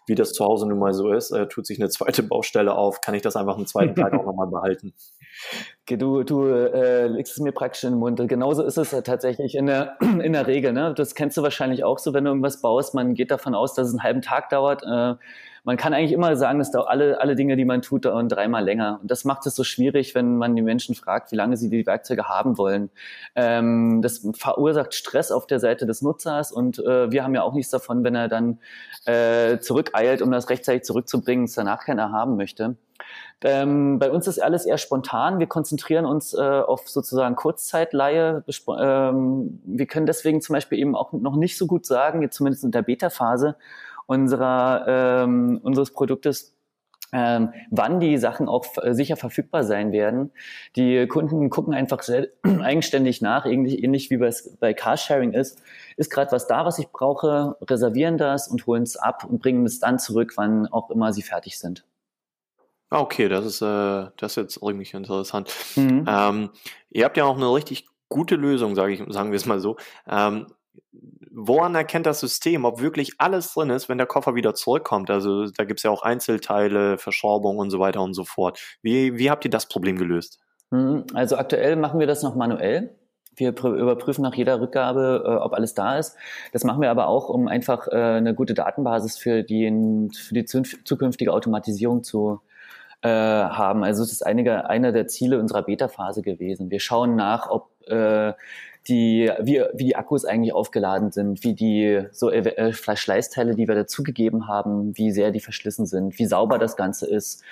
wie 0.08 0.16
das 0.16 0.34
zu 0.34 0.44
Hause 0.44 0.68
nun 0.68 0.80
mal 0.80 0.94
so 0.94 1.12
ist, 1.12 1.32
äh, 1.32 1.48
tut 1.48 1.66
sich 1.66 1.80
eine 1.80 1.90
zweite 1.90 2.24
Baustelle 2.24 2.76
auf, 2.76 3.02
kann 3.02 3.16
ich 3.16 3.22
das 3.22 3.36
einfach 3.36 3.56
einen 3.56 3.68
zweiten 3.68 3.96
Tag 4.02 4.14
auch 4.14 4.26
nochmal 4.26 4.48
behalten? 4.48 4.94
Du, 5.90 6.24
du 6.24 6.46
äh, 6.48 7.08
legst 7.08 7.34
es 7.34 7.40
mir 7.40 7.54
praktisch 7.54 7.86
in 7.86 7.92
den 7.92 8.00
Mund. 8.00 8.20
Genauso 8.28 8.62
ist 8.64 8.78
es 8.78 8.92
ja 8.92 9.02
tatsächlich 9.02 9.56
in 9.56 9.68
der, 9.68 9.98
in 10.02 10.34
der 10.34 10.46
Regel. 10.46 10.74
Ne? 10.74 10.94
Das 10.94 11.16
kennst 11.16 11.38
du 11.38 11.44
wahrscheinlich 11.44 11.86
auch 11.86 11.98
so, 11.98 12.14
wenn 12.14 12.26
du 12.26 12.32
irgendwas 12.32 12.62
baust. 12.62 12.94
Man 12.94 13.14
geht 13.14 13.32
davon 13.32 13.56
aus, 13.56 13.74
dass 13.74 13.88
es 13.88 13.94
einen 13.94 14.04
halben 14.04 14.22
Tag 14.22 14.50
dauert. 14.50 14.84
Äh, 14.84 15.16
man 15.64 15.76
kann 15.76 15.94
eigentlich 15.94 16.14
immer 16.14 16.36
sagen, 16.38 16.60
dass 16.60 16.72
da 16.72 16.82
alle, 16.82 17.20
alle 17.20 17.36
Dinge, 17.36 17.58
die 17.58 17.66
man 17.66 17.82
tut, 17.82 18.06
dauern 18.06 18.30
dreimal 18.30 18.64
länger. 18.64 19.00
Und 19.02 19.12
das 19.12 19.26
macht 19.26 19.46
es 19.48 19.56
so 19.56 19.66
schwierig, 19.66 20.16
wenn 20.16 20.38
man 20.38 20.56
die 20.56 20.62
Menschen 20.62 20.96
fragt, 20.96 21.32
wie 21.32 21.36
lange 21.36 21.58
sie 21.58 21.70
die 21.70 21.86
Werkzeuge 21.86 22.30
haben 22.30 22.58
wollen. 22.58 22.90
Ähm, 23.36 24.02
das 24.02 24.26
verursacht 24.34 24.94
Stress 24.94 25.30
auf 25.32 25.46
der 25.46 25.60
Seite 25.60 25.86
des 25.86 26.02
Nutzers 26.02 26.54
und 26.54 26.80
äh, 26.80 27.12
wir 27.12 27.24
haben 27.24 27.36
ja 27.36 27.44
auch 27.44 27.54
nichts 27.54 27.70
davon, 27.70 28.06
wenn 28.06 28.16
er 28.16 28.30
dann 28.30 28.60
äh, 29.06 29.60
zurückeilt, 29.60 30.22
um 30.22 30.32
das 30.32 30.50
rechtzeitig 30.50 30.84
zurückzubringen, 30.84 31.46
es 31.46 31.56
danach 31.56 31.84
keiner 31.84 32.14
haben 32.14 32.38
möchte. 32.38 32.78
Ähm, 33.44 34.00
bei 34.00 34.10
uns 34.10 34.28
ist 34.28 34.40
alles 34.40 34.66
eher 34.66 34.78
spontan. 34.78 35.40
Wir 35.40 35.48
konzentrieren 35.48 36.06
uns 36.06 36.34
äh, 36.34 36.42
auf 36.42 36.90
sozusagen 36.90 37.36
Kurzzeitleihe. 37.36 38.44
Ähm, 38.80 39.62
wir 39.64 39.86
können 39.86 40.08
deswegen 40.08 40.42
zum 40.42 40.54
Beispiel 40.54 40.80
eben 40.80 40.96
auch 40.96 41.14
noch 41.14 41.36
nicht 41.36 41.58
so 41.58 41.68
gut 41.68 41.86
sagen, 41.86 42.22
jetzt 42.22 42.36
zumindest 42.36 42.64
in 42.64 42.72
der 42.72 42.82
Beta-Phase, 42.82 43.56
ähm, 44.10 45.60
unseres 45.62 45.92
Produktes, 45.92 46.56
ähm, 47.14 47.54
wann 47.70 48.00
die 48.00 48.18
Sachen 48.18 48.50
auch 48.50 48.66
sicher 48.90 49.16
verfügbar 49.16 49.64
sein 49.64 49.92
werden. 49.92 50.32
Die 50.76 51.08
Kunden 51.08 51.50
gucken 51.50 51.74
einfach 51.74 52.02
sehr 52.02 52.28
eigenständig 52.44 53.22
nach, 53.22 53.46
ähnlich, 53.46 53.84
ähnlich 53.84 54.10
wie 54.10 54.18
bei 54.60 54.74
Carsharing 54.74 55.34
ist. 55.34 55.62
Ist 55.96 56.10
gerade 56.10 56.32
was 56.32 56.48
da, 56.48 56.66
was 56.66 56.80
ich 56.80 56.90
brauche, 56.90 57.56
reservieren 57.62 58.18
das 58.18 58.48
und 58.48 58.66
holen 58.66 58.84
es 58.84 58.98
ab 58.98 59.24
und 59.24 59.42
bringen 59.42 59.66
es 59.66 59.80
dann 59.80 60.00
zurück, 60.00 60.34
wann 60.38 60.68
auch 60.68 60.90
immer 60.90 61.14
sie 61.14 61.22
fertig 61.22 61.60
sind. 61.60 61.86
Ah, 62.90 63.02
okay, 63.02 63.28
das 63.28 63.46
ist, 63.46 63.62
äh, 63.62 64.10
das 64.18 64.32
ist 64.32 64.36
jetzt 64.38 64.60
irgendwie 64.62 64.90
interessant. 64.96 65.54
Mhm. 65.76 66.06
Ähm, 66.08 66.50
ihr 66.90 67.06
habt 67.06 67.18
ja 67.18 67.26
auch 67.26 67.36
eine 67.36 67.54
richtig 67.54 67.88
gute 68.10 68.36
Lösung, 68.36 68.76
sage 68.76 68.94
ich, 68.94 69.04
sagen 69.10 69.32
wir 69.32 69.36
es 69.36 69.46
mal 69.46 69.60
so. 69.60 69.76
Ähm, 70.08 70.48
woran 71.32 71.76
erkennt 71.76 72.06
das 72.06 72.22
System, 72.22 72.64
ob 72.64 72.80
wirklich 72.82 73.14
alles 73.18 73.54
drin 73.54 73.70
ist, 73.70 73.90
wenn 73.90 73.98
der 73.98 74.08
Koffer 74.08 74.36
wieder 74.36 74.54
zurückkommt? 74.54 75.10
Also 75.10 75.48
da 75.48 75.66
gibt 75.66 75.80
es 75.80 75.84
ja 75.84 75.92
auch 75.92 76.02
Einzelteile, 76.02 76.98
Verschraubung 76.98 77.58
und 77.58 77.72
so 77.72 77.80
weiter 77.80 78.02
und 78.02 78.14
so 78.14 78.24
fort. 78.24 78.60
Wie, 78.82 79.18
wie 79.18 79.30
habt 79.30 79.44
ihr 79.44 79.52
das 79.52 79.68
Problem 79.68 79.98
gelöst? 79.98 80.40
Mhm. 80.72 81.06
Also 81.14 81.36
aktuell 81.36 81.76
machen 81.76 82.00
wir 82.00 82.08
das 82.08 82.24
noch 82.24 82.36
manuell. 82.36 82.96
Wir 83.36 83.50
überprüfen 83.50 84.24
nach 84.24 84.34
jeder 84.34 84.62
Rückgabe, 84.62 85.24
äh, 85.26 85.44
ob 85.44 85.54
alles 85.54 85.74
da 85.74 86.00
ist. 86.00 86.16
Das 86.54 86.64
machen 86.64 86.82
wir 86.82 86.90
aber 86.90 87.08
auch, 87.08 87.30
um 87.30 87.48
einfach 87.48 87.88
äh, 87.88 87.96
eine 87.96 88.34
gute 88.34 88.54
Datenbasis 88.56 89.18
für 89.18 89.44
die, 89.44 90.10
für 90.16 90.34
die 90.34 90.46
zukünftige 90.46 91.34
Automatisierung 91.34 92.04
zu 92.04 92.40
äh, 92.42 92.57
haben. 93.04 93.84
Also 93.84 94.04
es 94.04 94.12
ist 94.12 94.26
einige, 94.26 94.70
einer 94.70 94.92
der 94.92 95.08
Ziele 95.08 95.40
unserer 95.40 95.64
Beta-Phase 95.64 96.22
gewesen. 96.24 96.72
Wir 96.72 96.80
schauen 96.80 97.16
nach, 97.16 97.50
ob 97.50 97.70
äh, 97.88 98.34
die, 98.88 99.32
wie, 99.40 99.64
wie 99.74 99.86
die 99.86 99.96
Akkus 99.96 100.26
eigentlich 100.26 100.54
aufgeladen 100.54 101.12
sind, 101.12 101.44
wie 101.44 101.54
die 101.54 102.06
so 102.12 102.32
äh, 102.32 102.74
Verschleißteile, 102.74 103.56
die 103.56 103.68
wir 103.68 103.76
dazugegeben 103.76 104.48
haben, 104.48 104.98
wie 104.98 105.12
sehr 105.12 105.32
die 105.32 105.40
verschlissen 105.40 105.86
sind, 105.86 106.18
wie 106.20 106.26
sauber 106.26 106.58
das 106.58 106.76
Ganze 106.76 107.06
ist 107.08 107.44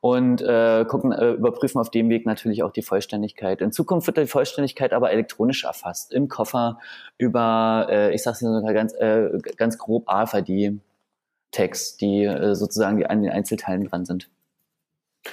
und 0.00 0.42
äh, 0.42 0.84
gucken, 0.86 1.12
äh, 1.12 1.30
überprüfen 1.30 1.80
auf 1.80 1.90
dem 1.90 2.10
Weg 2.10 2.26
natürlich 2.26 2.62
auch 2.62 2.72
die 2.72 2.82
Vollständigkeit. 2.82 3.60
In 3.60 3.72
Zukunft 3.72 4.06
wird 4.06 4.18
die 4.18 4.26
Vollständigkeit 4.26 4.92
aber 4.92 5.10
elektronisch 5.10 5.64
erfasst, 5.64 6.12
im 6.12 6.28
Koffer 6.28 6.78
über, 7.16 7.86
äh, 7.88 8.14
ich 8.14 8.22
sag's 8.22 8.40
dir 8.40 8.52
sogar 8.52 8.74
ganz, 8.74 8.92
äh, 8.94 9.30
ganz 9.56 9.78
grob 9.78 10.04
AFID-Tags, 10.06 11.96
die 11.96 12.24
äh, 12.24 12.54
sozusagen 12.54 12.98
die 12.98 13.06
an 13.06 13.22
den 13.22 13.32
Einzelteilen 13.32 13.84
dran 13.84 14.04
sind. 14.04 14.28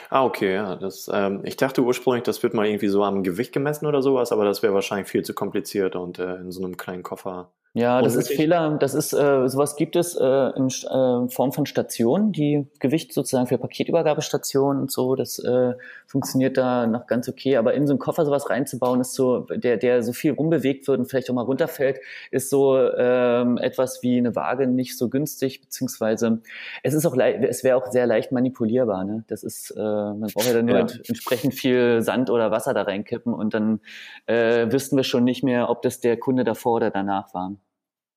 Ah, 0.09 0.23
okay, 0.25 0.53
ja. 0.53 0.75
Das, 0.75 1.09
ähm, 1.13 1.41
ich 1.43 1.57
dachte 1.57 1.81
ursprünglich, 1.83 2.23
das 2.23 2.41
wird 2.43 2.53
mal 2.53 2.65
irgendwie 2.67 2.87
so 2.87 3.03
am 3.03 3.23
Gewicht 3.23 3.51
gemessen 3.53 3.85
oder 3.87 4.01
sowas, 4.01 4.31
aber 4.31 4.45
das 4.45 4.61
wäre 4.63 4.73
wahrscheinlich 4.73 5.09
viel 5.09 5.23
zu 5.23 5.33
kompliziert 5.33 5.95
und 5.95 6.19
äh, 6.19 6.35
in 6.35 6.51
so 6.51 6.63
einem 6.63 6.77
kleinen 6.77 7.03
Koffer 7.03 7.51
Ja, 7.73 8.01
das 8.01 8.15
ist 8.15 8.27
Fehler, 8.27 8.77
das 8.79 8.93
ist, 8.93 9.13
äh, 9.13 9.47
sowas 9.47 9.77
gibt 9.77 9.95
es 9.95 10.13
äh, 10.15 10.25
in 10.57 10.67
äh, 10.67 11.29
Form 11.29 11.53
von 11.53 11.65
Stationen, 11.65 12.33
die 12.33 12.67
Gewicht 12.79 13.13
sozusagen 13.13 13.47
für 13.47 13.57
Paketübergabestationen 13.57 14.81
und 14.81 14.91
so, 14.91 15.15
das 15.15 15.39
äh, 15.39 15.75
funktioniert 16.05 16.57
da 16.57 16.85
noch 16.85 17.07
ganz 17.07 17.29
okay, 17.29 17.55
aber 17.55 17.73
in 17.73 17.87
so 17.87 17.93
einen 17.93 17.99
Koffer 17.99 18.25
sowas 18.25 18.49
reinzubauen, 18.49 18.99
ist 18.99 19.13
so, 19.13 19.47
der, 19.49 19.77
der 19.77 20.03
so 20.03 20.11
viel 20.11 20.33
rumbewegt 20.33 20.85
wird 20.89 20.99
und 20.99 21.05
vielleicht 21.05 21.29
auch 21.29 21.33
mal 21.33 21.43
runterfällt, 21.43 22.01
ist 22.29 22.49
so 22.49 22.77
ähm, 22.77 23.57
etwas 23.57 24.03
wie 24.03 24.17
eine 24.17 24.35
Waage 24.35 24.67
nicht 24.67 24.97
so 24.97 25.07
günstig, 25.07 25.61
beziehungsweise 25.61 26.41
es 26.83 26.93
ist 26.93 27.05
auch 27.05 27.15
es 27.15 27.63
wäre 27.63 27.77
auch 27.77 27.89
sehr 27.89 28.05
leicht 28.05 28.33
manipulierbar, 28.33 29.05
ne? 29.05 29.23
Das 29.27 29.43
ist, 29.43 29.71
äh, 29.71 29.79
man 29.79 30.29
braucht 30.33 30.47
ja 30.47 30.53
dann 30.53 30.65
nur 30.65 30.79
ja. 30.79 30.87
entsprechend 31.07 31.53
viel 31.53 32.01
Sand 32.01 32.29
oder 32.29 32.51
Wasser 32.51 32.73
da 32.73 32.81
reinkippen 32.81 33.33
und 33.33 33.53
dann 33.53 33.79
äh, 34.25 34.69
wüssten 34.69 34.97
wir 34.97 35.05
schon 35.05 35.23
nicht 35.23 35.41
mehr, 35.41 35.69
ob 35.69 35.81
das 35.83 36.01
der 36.01 36.17
Kunde 36.17 36.43
davor 36.43 36.73
oder 36.73 36.91
danach 36.91 37.33
war. 37.33 37.53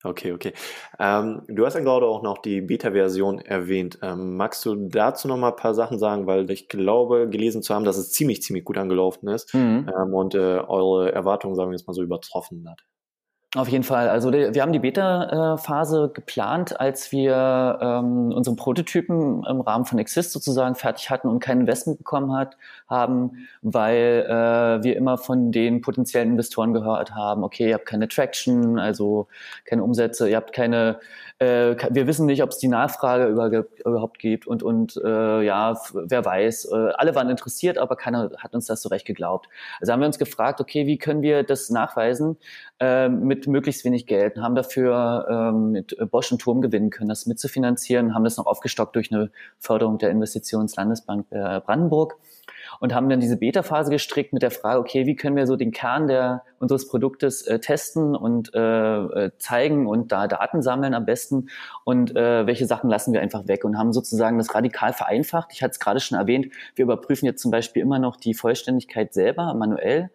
Okay, 0.04 0.32
okay. 0.32 0.52
Ähm, 0.98 1.42
du 1.48 1.64
hast 1.64 1.74
ja 1.74 1.80
gerade 1.80 2.04
auch 2.04 2.22
noch 2.22 2.38
die 2.38 2.60
Beta-Version 2.60 3.38
erwähnt. 3.38 3.98
Ähm, 4.02 4.36
magst 4.36 4.62
du 4.66 4.74
dazu 4.74 5.28
noch 5.28 5.38
mal 5.38 5.48
ein 5.48 5.56
paar 5.56 5.74
Sachen 5.74 5.98
sagen? 5.98 6.26
Weil 6.26 6.50
ich 6.50 6.68
glaube, 6.68 7.26
gelesen 7.30 7.62
zu 7.62 7.74
haben, 7.74 7.86
dass 7.86 7.96
es 7.96 8.12
ziemlich, 8.12 8.42
ziemlich 8.42 8.64
gut 8.64 8.76
angelaufen 8.76 9.28
ist 9.28 9.54
mhm. 9.54 9.90
ähm, 9.96 10.12
und 10.12 10.34
äh, 10.34 10.58
eure 10.58 11.10
Erwartungen, 11.10 11.54
sagen 11.54 11.70
wir 11.70 11.76
jetzt 11.76 11.86
mal 11.86 11.94
so, 11.94 12.02
übertroffen 12.02 12.68
hat. 12.68 12.82
Auf 13.56 13.68
jeden 13.68 13.84
Fall. 13.84 14.08
Also 14.08 14.32
wir 14.32 14.60
haben 14.60 14.72
die 14.72 14.80
Beta-Phase 14.80 16.10
geplant, 16.12 16.80
als 16.80 17.12
wir 17.12 17.78
ähm, 17.80 18.32
unseren 18.32 18.56
Prototypen 18.56 19.44
im 19.44 19.60
Rahmen 19.60 19.84
von 19.84 20.00
Exist 20.00 20.32
sozusagen 20.32 20.74
fertig 20.74 21.08
hatten 21.08 21.28
und 21.28 21.38
kein 21.38 21.60
Investment 21.60 21.98
bekommen 21.98 22.36
hat, 22.36 22.56
haben, 22.88 23.46
weil 23.62 24.26
äh, 24.28 24.82
wir 24.82 24.96
immer 24.96 25.18
von 25.18 25.52
den 25.52 25.82
potenziellen 25.82 26.30
Investoren 26.30 26.72
gehört 26.72 27.14
haben, 27.14 27.44
okay, 27.44 27.68
ihr 27.68 27.74
habt 27.74 27.86
keine 27.86 28.08
Traction, 28.08 28.80
also 28.80 29.28
keine 29.64 29.84
Umsätze, 29.84 30.28
ihr 30.28 30.36
habt 30.36 30.52
keine 30.52 30.98
äh, 31.40 31.76
wir 31.90 32.06
wissen 32.06 32.26
nicht, 32.26 32.42
ob 32.42 32.50
es 32.50 32.58
die 32.58 32.68
Nachfrage 32.68 33.26
über, 33.26 33.50
überhaupt 33.84 34.18
gibt 34.18 34.46
und, 34.46 34.62
und 34.62 34.96
äh, 35.04 35.42
ja, 35.42 35.76
wer 35.92 36.24
weiß. 36.24 36.66
Äh, 36.66 36.74
alle 36.94 37.14
waren 37.14 37.28
interessiert, 37.28 37.76
aber 37.76 37.96
keiner 37.96 38.30
hat 38.38 38.54
uns 38.54 38.66
das 38.66 38.82
so 38.82 38.88
recht 38.88 39.04
geglaubt. 39.04 39.48
Also 39.80 39.92
haben 39.92 40.00
wir 40.00 40.06
uns 40.06 40.18
gefragt, 40.18 40.60
okay, 40.60 40.86
wie 40.86 40.96
können 40.96 41.22
wir 41.22 41.42
das 41.42 41.70
nachweisen 41.70 42.36
äh, 42.80 43.08
mit 43.08 43.46
möglichst 43.46 43.84
wenig 43.84 44.06
Geld 44.06 44.36
haben 44.36 44.54
dafür 44.54 45.26
ähm, 45.30 45.70
mit 45.70 45.96
Bosch 46.10 46.32
und 46.32 46.40
Turm 46.40 46.60
gewinnen 46.60 46.90
können, 46.90 47.08
das 47.08 47.26
mitzufinanzieren, 47.26 48.14
haben 48.14 48.24
das 48.24 48.36
noch 48.36 48.46
aufgestockt 48.46 48.96
durch 48.96 49.12
eine 49.12 49.30
Förderung 49.58 49.98
der 49.98 50.10
Investitionslandesbank 50.10 51.26
äh, 51.30 51.60
Brandenburg 51.60 52.16
und 52.80 52.94
haben 52.94 53.08
dann 53.08 53.20
diese 53.20 53.36
Beta-Phase 53.36 53.90
gestrickt 53.90 54.32
mit 54.32 54.42
der 54.42 54.50
Frage, 54.50 54.80
okay, 54.80 55.06
wie 55.06 55.16
können 55.16 55.36
wir 55.36 55.46
so 55.46 55.56
den 55.56 55.70
Kern 55.70 56.08
der, 56.08 56.42
unseres 56.58 56.88
Produktes 56.88 57.42
äh, 57.42 57.58
testen 57.58 58.16
und 58.16 58.54
äh, 58.54 58.58
äh, 58.58 59.30
zeigen 59.38 59.86
und 59.86 60.12
da 60.12 60.26
Daten 60.26 60.62
sammeln 60.62 60.94
am 60.94 61.04
besten 61.04 61.48
und 61.84 62.16
äh, 62.16 62.46
welche 62.46 62.66
Sachen 62.66 62.90
lassen 62.90 63.12
wir 63.12 63.20
einfach 63.20 63.46
weg 63.46 63.64
und 63.64 63.78
haben 63.78 63.92
sozusagen 63.92 64.38
das 64.38 64.54
radikal 64.54 64.92
vereinfacht. 64.92 65.50
Ich 65.52 65.62
hatte 65.62 65.72
es 65.72 65.80
gerade 65.80 66.00
schon 66.00 66.18
erwähnt, 66.18 66.52
wir 66.74 66.84
überprüfen 66.84 67.26
jetzt 67.26 67.42
zum 67.42 67.50
Beispiel 67.50 67.82
immer 67.82 67.98
noch 67.98 68.16
die 68.16 68.34
Vollständigkeit 68.34 69.12
selber 69.12 69.54
manuell. 69.54 70.10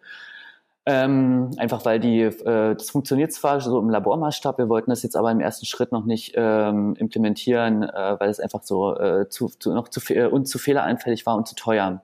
Ähm, 0.92 1.52
einfach 1.56 1.84
weil 1.84 2.00
die, 2.00 2.22
äh, 2.22 2.74
das 2.74 2.90
funktioniert 2.90 3.32
zwar 3.32 3.60
so 3.60 3.78
im 3.78 3.90
Labormaßstab, 3.90 4.58
wir 4.58 4.68
wollten 4.68 4.90
das 4.90 5.04
jetzt 5.04 5.14
aber 5.16 5.30
im 5.30 5.38
ersten 5.38 5.64
Schritt 5.64 5.92
noch 5.92 6.04
nicht 6.04 6.32
ähm, 6.34 6.96
implementieren, 6.98 7.84
äh, 7.84 8.16
weil 8.18 8.28
es 8.28 8.40
einfach 8.40 8.64
so 8.64 8.96
äh, 8.96 9.28
zu, 9.28 9.46
zu, 9.46 9.72
noch 9.72 9.86
zu, 9.86 10.00
äh, 10.12 10.26
und 10.26 10.46
zu 10.46 10.58
fehleranfällig 10.58 11.26
war 11.26 11.36
und 11.36 11.46
zu 11.46 11.54
teuer 11.54 12.02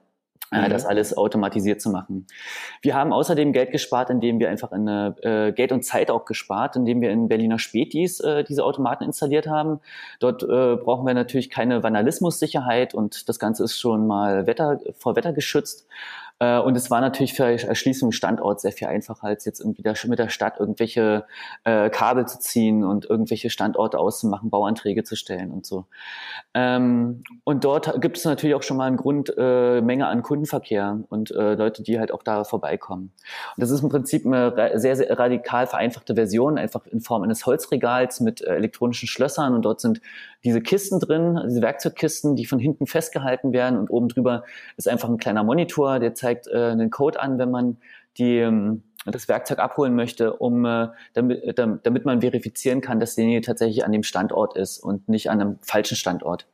mhm. 0.51 0.69
das 0.69 0.85
alles 0.85 1.17
automatisiert 1.17 1.81
zu 1.81 1.89
machen. 1.89 2.27
Wir 2.81 2.95
haben 2.95 3.11
außerdem 3.11 3.51
Geld 3.51 3.71
gespart, 3.71 4.09
indem 4.09 4.39
wir 4.39 4.49
einfach 4.49 4.71
eine, 4.71 5.15
äh, 5.21 5.51
Geld 5.51 5.71
und 5.71 5.83
Zeit 5.83 6.09
auch 6.09 6.25
gespart, 6.25 6.75
indem 6.75 7.01
wir 7.01 7.09
in 7.09 7.27
Berliner 7.27 7.59
Spätis 7.59 8.19
äh, 8.19 8.43
diese 8.43 8.63
Automaten 8.63 9.03
installiert 9.03 9.47
haben. 9.47 9.79
Dort 10.19 10.43
äh, 10.43 10.75
brauchen 10.77 11.05
wir 11.05 11.13
natürlich 11.13 11.49
keine 11.49 11.83
Vandalismussicherheit 11.83 12.93
und 12.93 13.27
das 13.27 13.39
Ganze 13.39 13.63
ist 13.63 13.79
schon 13.79 14.07
mal 14.07 14.47
Wetter, 14.47 14.79
vor 14.97 15.15
Wetter 15.15 15.33
geschützt. 15.33 15.87
Äh, 16.39 16.59
und 16.59 16.75
es 16.77 16.91
war 16.91 17.01
natürlich 17.01 17.33
für 17.33 17.45
Erschließung 17.45 18.11
Standort 18.11 18.61
sehr 18.61 18.71
viel 18.71 18.87
einfacher, 18.87 19.25
als 19.27 19.45
jetzt 19.45 19.59
irgendwie 19.59 19.81
da, 19.81 19.93
mit 20.07 20.19
der 20.19 20.29
Stadt 20.29 20.59
irgendwelche 20.59 21.25
äh, 21.63 21.89
Kabel 21.89 22.27
zu 22.27 22.39
ziehen 22.39 22.83
und 22.83 23.09
irgendwelche 23.09 23.49
Standorte 23.49 23.97
auszumachen, 23.97 24.49
Bauanträge 24.49 25.03
zu 25.03 25.15
stellen 25.15 25.51
und 25.51 25.65
so. 25.65 25.85
Ähm, 26.53 27.23
und 27.43 27.63
dort 27.63 28.01
gibt 28.01 28.17
es 28.17 28.25
natürlich 28.25 28.55
auch 28.55 28.63
schon 28.63 28.77
mal 28.77 28.85
eine 28.85 28.97
Grundmenge 28.97 30.03
äh, 30.03 30.07
an 30.07 30.21
Kundenverkehr 30.21 30.99
und 31.09 31.31
äh, 31.31 31.55
Leute, 31.55 31.83
die 31.83 31.99
halt 31.99 32.11
auch 32.11 32.23
da 32.23 32.43
vorbeikommen. 32.43 33.13
Und 33.55 33.61
das 33.61 33.71
ist 33.71 33.81
im 33.81 33.89
Prinzip 33.89 34.25
eine 34.25 34.71
sehr, 34.75 34.95
sehr 34.95 35.17
radikal 35.17 35.67
vereinfachte 35.67 36.15
Version, 36.15 36.57
einfach 36.57 36.85
in 36.85 37.01
Form 37.01 37.23
eines 37.23 37.45
Holzregals 37.45 38.19
mit 38.19 38.41
äh, 38.41 38.55
elektronischen 38.55 39.07
Schlössern 39.07 39.55
und 39.55 39.63
dort 39.63 39.81
sind 39.81 40.01
diese 40.43 40.61
Kisten 40.61 40.99
drin, 40.99 41.39
diese 41.47 41.61
Werkzeugkisten, 41.61 42.35
die 42.35 42.45
von 42.45 42.59
hinten 42.59 42.85
festgehalten 42.85 43.53
werden 43.53 43.79
und 43.79 43.89
oben 43.89 44.07
drüber 44.07 44.43
ist 44.77 44.87
einfach 44.87 45.09
ein 45.09 45.17
kleiner 45.17 45.43
Monitor, 45.43 45.99
der 45.99 46.13
zeigt 46.13 46.47
äh, 46.47 46.71
einen 46.71 46.89
Code 46.89 47.19
an, 47.19 47.37
wenn 47.39 47.51
man 47.51 47.77
die, 48.17 48.37
ähm, 48.37 48.83
das 49.05 49.27
Werkzeug 49.27 49.59
abholen 49.59 49.95
möchte, 49.95 50.33
um 50.33 50.65
äh, 50.65 50.87
damit, 51.13 51.57
damit 51.57 52.05
man 52.05 52.21
verifizieren 52.21 52.81
kann, 52.81 52.99
dass 52.99 53.15
derjenige 53.15 53.45
tatsächlich 53.45 53.85
an 53.85 53.91
dem 53.91 54.03
Standort 54.03 54.55
ist 54.55 54.79
und 54.79 55.09
nicht 55.09 55.29
an 55.29 55.41
einem 55.41 55.59
falschen 55.61 55.95
Standort. 55.95 56.47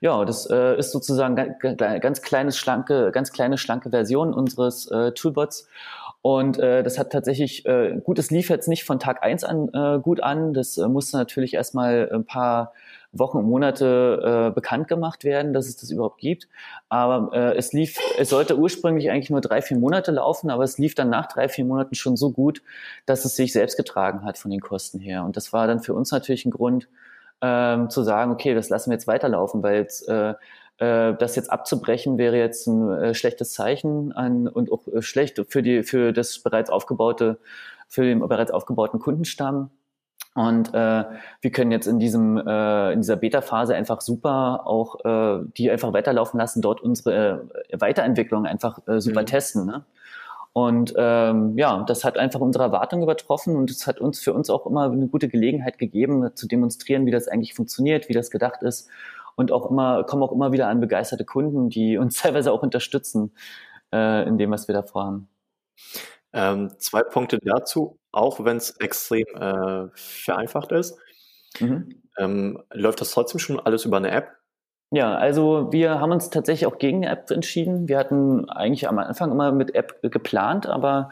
Ja, 0.00 0.24
das 0.24 0.50
äh, 0.50 0.76
ist 0.78 0.90
sozusagen 0.90 1.36
ganz 1.36 2.22
kleines 2.22 2.58
schlanke, 2.58 3.12
ganz 3.12 3.30
kleine 3.30 3.56
schlanke 3.56 3.90
Version 3.90 4.34
unseres 4.34 4.90
äh, 4.90 5.12
Toolbots 5.12 5.68
und 6.22 6.56
äh, 6.58 6.84
das 6.84 6.98
hat 6.98 7.10
tatsächlich, 7.10 7.66
äh, 7.66 8.00
gut, 8.02 8.18
es 8.20 8.30
lief 8.30 8.48
jetzt 8.48 8.68
nicht 8.68 8.84
von 8.84 9.00
Tag 9.00 9.24
eins 9.24 9.42
an 9.42 9.68
äh, 9.74 9.98
gut 9.98 10.22
an. 10.22 10.54
Das 10.54 10.78
äh, 10.78 10.86
musste 10.86 11.16
natürlich 11.16 11.54
erstmal 11.54 12.08
ein 12.12 12.24
paar 12.24 12.72
Wochen 13.12 13.38
und 13.38 13.44
Monate 13.44 14.48
äh, 14.50 14.54
bekannt 14.54 14.88
gemacht 14.88 15.24
werden, 15.24 15.52
dass 15.52 15.66
es 15.66 15.76
das 15.76 15.90
überhaupt 15.90 16.18
gibt. 16.18 16.48
Aber 16.88 17.34
äh, 17.34 17.56
es 17.56 17.72
lief, 17.72 17.98
es 18.18 18.30
sollte 18.30 18.56
ursprünglich 18.56 19.10
eigentlich 19.10 19.30
nur 19.30 19.40
drei, 19.40 19.62
vier 19.62 19.76
Monate 19.76 20.12
laufen, 20.12 20.50
aber 20.50 20.64
es 20.64 20.78
lief 20.78 20.94
dann 20.94 21.10
nach 21.10 21.26
drei, 21.26 21.48
vier 21.48 21.64
Monaten 21.64 21.94
schon 21.94 22.16
so 22.16 22.30
gut, 22.30 22.62
dass 23.06 23.24
es 23.24 23.36
sich 23.36 23.52
selbst 23.52 23.76
getragen 23.76 24.24
hat 24.24 24.38
von 24.38 24.50
den 24.50 24.60
Kosten 24.60 24.98
her. 24.98 25.24
Und 25.24 25.36
das 25.36 25.52
war 25.52 25.66
dann 25.66 25.80
für 25.80 25.94
uns 25.94 26.10
natürlich 26.10 26.46
ein 26.46 26.50
Grund, 26.50 26.88
ähm, 27.42 27.90
zu 27.90 28.02
sagen, 28.02 28.32
okay, 28.32 28.54
das 28.54 28.68
lassen 28.68 28.90
wir 28.90 28.94
jetzt 28.94 29.08
weiterlaufen, 29.08 29.62
weil 29.62 29.76
jetzt 29.76 30.08
äh, 30.08 30.34
äh, 30.78 31.14
das 31.14 31.36
jetzt 31.36 31.50
abzubrechen 31.50 32.16
wäre 32.18 32.38
jetzt 32.38 32.66
ein 32.66 32.90
äh, 32.90 33.14
schlechtes 33.14 33.52
Zeichen 33.52 34.12
an, 34.12 34.48
und 34.48 34.72
auch 34.72 34.86
äh, 34.88 35.02
schlecht 35.02 35.40
für 35.48 35.62
die 35.62 35.82
für 35.82 36.12
das 36.12 36.38
bereits 36.38 36.70
aufgebaute 36.70 37.38
für 37.88 38.04
den 38.04 38.20
bereits 38.20 38.50
aufgebauten 38.50 39.00
Kundenstamm. 39.00 39.70
Und 40.34 40.72
äh, 40.72 41.04
wir 41.42 41.50
können 41.50 41.72
jetzt 41.72 41.86
in 41.86 41.98
diesem 41.98 42.38
äh, 42.38 42.92
in 42.92 43.00
dieser 43.00 43.16
Beta-Phase 43.16 43.74
einfach 43.74 44.00
super 44.00 44.66
auch 44.66 45.04
äh, 45.04 45.44
die 45.58 45.70
einfach 45.70 45.92
weiterlaufen 45.92 46.40
lassen, 46.40 46.62
dort 46.62 46.80
unsere 46.80 47.48
äh, 47.68 47.80
Weiterentwicklung 47.80 48.46
einfach 48.46 48.78
äh, 48.88 49.00
super 49.00 49.22
mhm. 49.22 49.26
testen. 49.26 49.66
Ne? 49.66 49.84
Und 50.54 50.94
ähm, 50.96 51.56
ja, 51.58 51.82
das 51.84 52.04
hat 52.04 52.16
einfach 52.16 52.40
unsere 52.40 52.64
Erwartungen 52.64 53.02
übertroffen 53.02 53.56
und 53.56 53.70
es 53.70 53.86
hat 53.86 54.00
uns 54.00 54.20
für 54.20 54.32
uns 54.32 54.50
auch 54.50 54.66
immer 54.66 54.84
eine 54.84 55.08
gute 55.08 55.28
Gelegenheit 55.28 55.78
gegeben, 55.78 56.30
zu 56.34 56.46
demonstrieren, 56.46 57.06
wie 57.06 57.10
das 57.10 57.28
eigentlich 57.28 57.54
funktioniert, 57.54 58.08
wie 58.08 58.14
das 58.14 58.30
gedacht 58.30 58.62
ist 58.62 58.88
und 59.34 59.52
auch 59.52 59.70
immer, 59.70 60.04
kommen 60.04 60.22
auch 60.22 60.32
immer 60.32 60.52
wieder 60.52 60.68
an 60.68 60.80
begeisterte 60.80 61.24
Kunden, 61.24 61.68
die 61.68 61.98
uns 61.98 62.16
teilweise 62.22 62.52
auch 62.52 62.62
unterstützen 62.62 63.32
äh, 63.92 64.26
in 64.26 64.38
dem, 64.38 64.50
was 64.50 64.68
wir 64.68 64.74
da 64.74 64.82
vorhaben. 64.82 65.28
Ähm, 66.32 66.72
zwei 66.78 67.02
Punkte 67.02 67.38
dazu, 67.38 67.98
auch 68.10 68.44
wenn 68.44 68.56
es 68.56 68.70
extrem 68.78 69.26
äh, 69.34 69.88
vereinfacht 69.94 70.72
ist. 70.72 70.98
Mhm. 71.60 72.02
Ähm, 72.18 72.62
läuft 72.72 73.00
das 73.00 73.10
trotzdem 73.12 73.38
schon 73.38 73.60
alles 73.60 73.84
über 73.84 73.98
eine 73.98 74.10
App? 74.10 74.30
Ja, 74.94 75.14
also 75.14 75.72
wir 75.72 76.00
haben 76.00 76.12
uns 76.12 76.28
tatsächlich 76.28 76.66
auch 76.66 76.76
gegen 76.76 76.98
eine 76.98 77.10
App 77.10 77.30
entschieden. 77.30 77.88
Wir 77.88 77.98
hatten 77.98 78.50
eigentlich 78.50 78.88
am 78.88 78.98
Anfang 78.98 79.30
immer 79.30 79.50
mit 79.50 79.74
App 79.74 80.02
geplant, 80.02 80.66
aber 80.66 81.08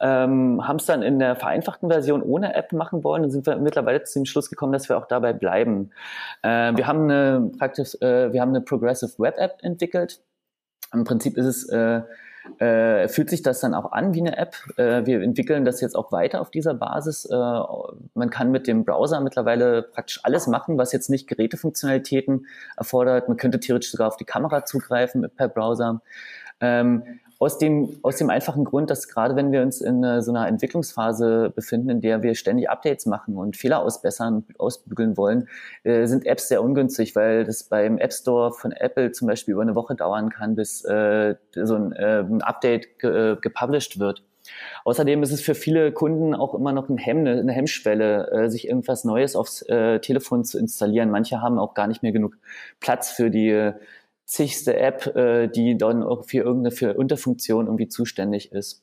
ähm, 0.00 0.66
haben 0.68 0.76
es 0.76 0.86
dann 0.86 1.02
in 1.02 1.18
der 1.18 1.34
vereinfachten 1.34 1.90
Version 1.90 2.22
ohne 2.22 2.54
App 2.54 2.72
machen 2.72 3.02
wollen. 3.02 3.22
Dann 3.22 3.32
sind 3.32 3.44
wir 3.46 3.56
mittlerweile 3.56 4.04
zu 4.04 4.20
dem 4.20 4.24
Schluss 4.24 4.50
gekommen, 4.50 4.72
dass 4.72 4.88
wir 4.88 4.96
auch 4.96 5.06
dabei 5.06 5.32
bleiben. 5.32 5.90
Äh, 6.42 6.76
wir 6.76 6.86
haben 6.86 7.10
eine 7.10 7.50
Practice, 7.58 8.00
äh, 8.00 8.32
wir 8.32 8.40
haben 8.40 8.50
eine 8.50 8.60
Progressive 8.60 9.18
Web 9.18 9.34
App 9.38 9.58
entwickelt. 9.62 10.20
Im 10.92 11.02
Prinzip 11.02 11.36
ist 11.36 11.46
es 11.46 11.68
äh, 11.70 12.02
äh, 12.58 13.08
fühlt 13.08 13.30
sich 13.30 13.42
das 13.42 13.60
dann 13.60 13.74
auch 13.74 13.92
an 13.92 14.14
wie 14.14 14.20
eine 14.20 14.36
App. 14.36 14.54
Äh, 14.76 15.06
wir 15.06 15.22
entwickeln 15.22 15.64
das 15.64 15.80
jetzt 15.80 15.96
auch 15.96 16.12
weiter 16.12 16.40
auf 16.40 16.50
dieser 16.50 16.74
Basis. 16.74 17.24
Äh, 17.24 17.34
man 17.34 18.30
kann 18.30 18.50
mit 18.50 18.66
dem 18.66 18.84
Browser 18.84 19.20
mittlerweile 19.20 19.82
praktisch 19.82 20.20
alles 20.22 20.46
machen, 20.46 20.78
was 20.78 20.92
jetzt 20.92 21.10
nicht 21.10 21.26
Gerätefunktionalitäten 21.26 22.46
erfordert. 22.76 23.28
Man 23.28 23.36
könnte 23.36 23.60
theoretisch 23.60 23.90
sogar 23.90 24.08
auf 24.08 24.16
die 24.16 24.24
Kamera 24.24 24.64
zugreifen 24.64 25.26
per 25.36 25.48
Browser. 25.48 26.02
Ähm, 26.60 27.02
aus 27.44 27.58
dem, 27.58 27.98
aus 28.00 28.16
dem 28.16 28.30
einfachen 28.30 28.64
Grund, 28.64 28.88
dass 28.88 29.06
gerade 29.06 29.36
wenn 29.36 29.52
wir 29.52 29.60
uns 29.60 29.82
in 29.82 30.02
äh, 30.02 30.22
so 30.22 30.32
einer 30.32 30.48
Entwicklungsphase 30.48 31.52
befinden, 31.54 31.90
in 31.90 32.00
der 32.00 32.22
wir 32.22 32.34
ständig 32.34 32.70
Updates 32.70 33.04
machen 33.04 33.36
und 33.36 33.54
Fehler 33.54 33.80
ausbessern, 33.80 34.44
ausbügeln 34.56 35.18
wollen, 35.18 35.46
äh, 35.82 36.06
sind 36.06 36.24
Apps 36.24 36.48
sehr 36.48 36.62
ungünstig, 36.62 37.14
weil 37.14 37.44
das 37.44 37.64
beim 37.64 37.98
App 37.98 38.14
Store 38.14 38.54
von 38.54 38.72
Apple 38.72 39.12
zum 39.12 39.28
Beispiel 39.28 39.52
über 39.52 39.60
eine 39.60 39.74
Woche 39.74 39.94
dauern 39.94 40.30
kann, 40.30 40.54
bis 40.54 40.86
äh, 40.86 41.34
so 41.54 41.74
ein, 41.74 41.92
äh, 41.92 42.20
ein 42.20 42.40
Update 42.40 42.98
ge, 42.98 43.36
gepublished 43.38 43.98
wird. 43.98 44.22
Außerdem 44.86 45.22
ist 45.22 45.32
es 45.32 45.42
für 45.42 45.54
viele 45.54 45.92
Kunden 45.92 46.34
auch 46.34 46.54
immer 46.54 46.72
noch 46.72 46.88
ein 46.88 46.96
Hemm, 46.96 47.26
eine 47.26 47.52
Hemmschwelle, 47.52 48.50
sich 48.50 48.68
irgendwas 48.68 49.02
Neues 49.04 49.36
aufs 49.36 49.60
Telefon 49.60 50.44
zu 50.44 50.58
installieren. 50.58 51.10
Manche 51.10 51.40
haben 51.40 51.58
auch 51.58 51.72
gar 51.72 51.86
nicht 51.86 52.02
mehr 52.02 52.12
genug 52.12 52.36
Platz 52.78 53.10
für 53.10 53.30
die 53.30 53.72
zigste 54.26 54.76
App, 54.76 55.14
äh, 55.16 55.48
die 55.48 55.76
dann 55.76 56.02
für 56.22 56.38
irgendeine 56.38 56.70
für 56.70 56.94
Unterfunktion 56.94 57.66
irgendwie 57.66 57.88
zuständig 57.88 58.52
ist. 58.52 58.82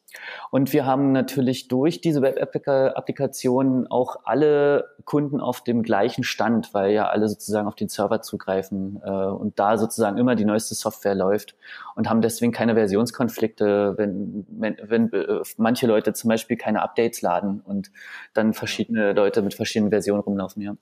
Und 0.52 0.72
wir 0.72 0.86
haben 0.86 1.12
natürlich 1.12 1.68
durch 1.68 2.00
diese 2.00 2.22
Web-Applikationen 2.22 3.88
auch 3.88 4.18
alle 4.24 4.86
Kunden 5.06 5.42
auf 5.42 5.64
dem 5.64 5.82
gleichen 5.82 6.24
Stand, 6.24 6.74
weil 6.74 6.92
ja 6.92 7.10
alle 7.10 7.28
sozusagen 7.28 7.68
auf 7.68 7.76
den 7.76 7.90
Server 7.90 8.22
zugreifen 8.22 9.02
äh, 9.04 9.10
und 9.10 9.58
da 9.58 9.78
sozusagen 9.78 10.18
immer 10.18 10.36
die 10.36 10.46
neueste 10.46 10.76
Software 10.76 11.16
läuft 11.16 11.56
und 11.96 12.08
haben 12.08 12.22
deswegen 12.22 12.52
keine 12.52 12.76
Versionskonflikte, 12.76 13.96
wenn, 13.98 14.46
wenn, 14.50 14.78
wenn 14.84 15.12
äh, 15.14 15.42
manche 15.58 15.88
Leute 15.88 16.14
zum 16.14 16.30
Beispiel 16.30 16.58
keine 16.58 16.84
Updates 16.84 17.22
laden 17.22 17.62
und 17.62 17.92
dann 18.34 18.54
verschiedene 18.54 19.14
Leute 19.14 19.42
mit 19.42 19.56
verschiedenen 19.56 19.90
Versionen 19.90 20.22
rumlaufen, 20.22 20.62
ja. 20.62 20.76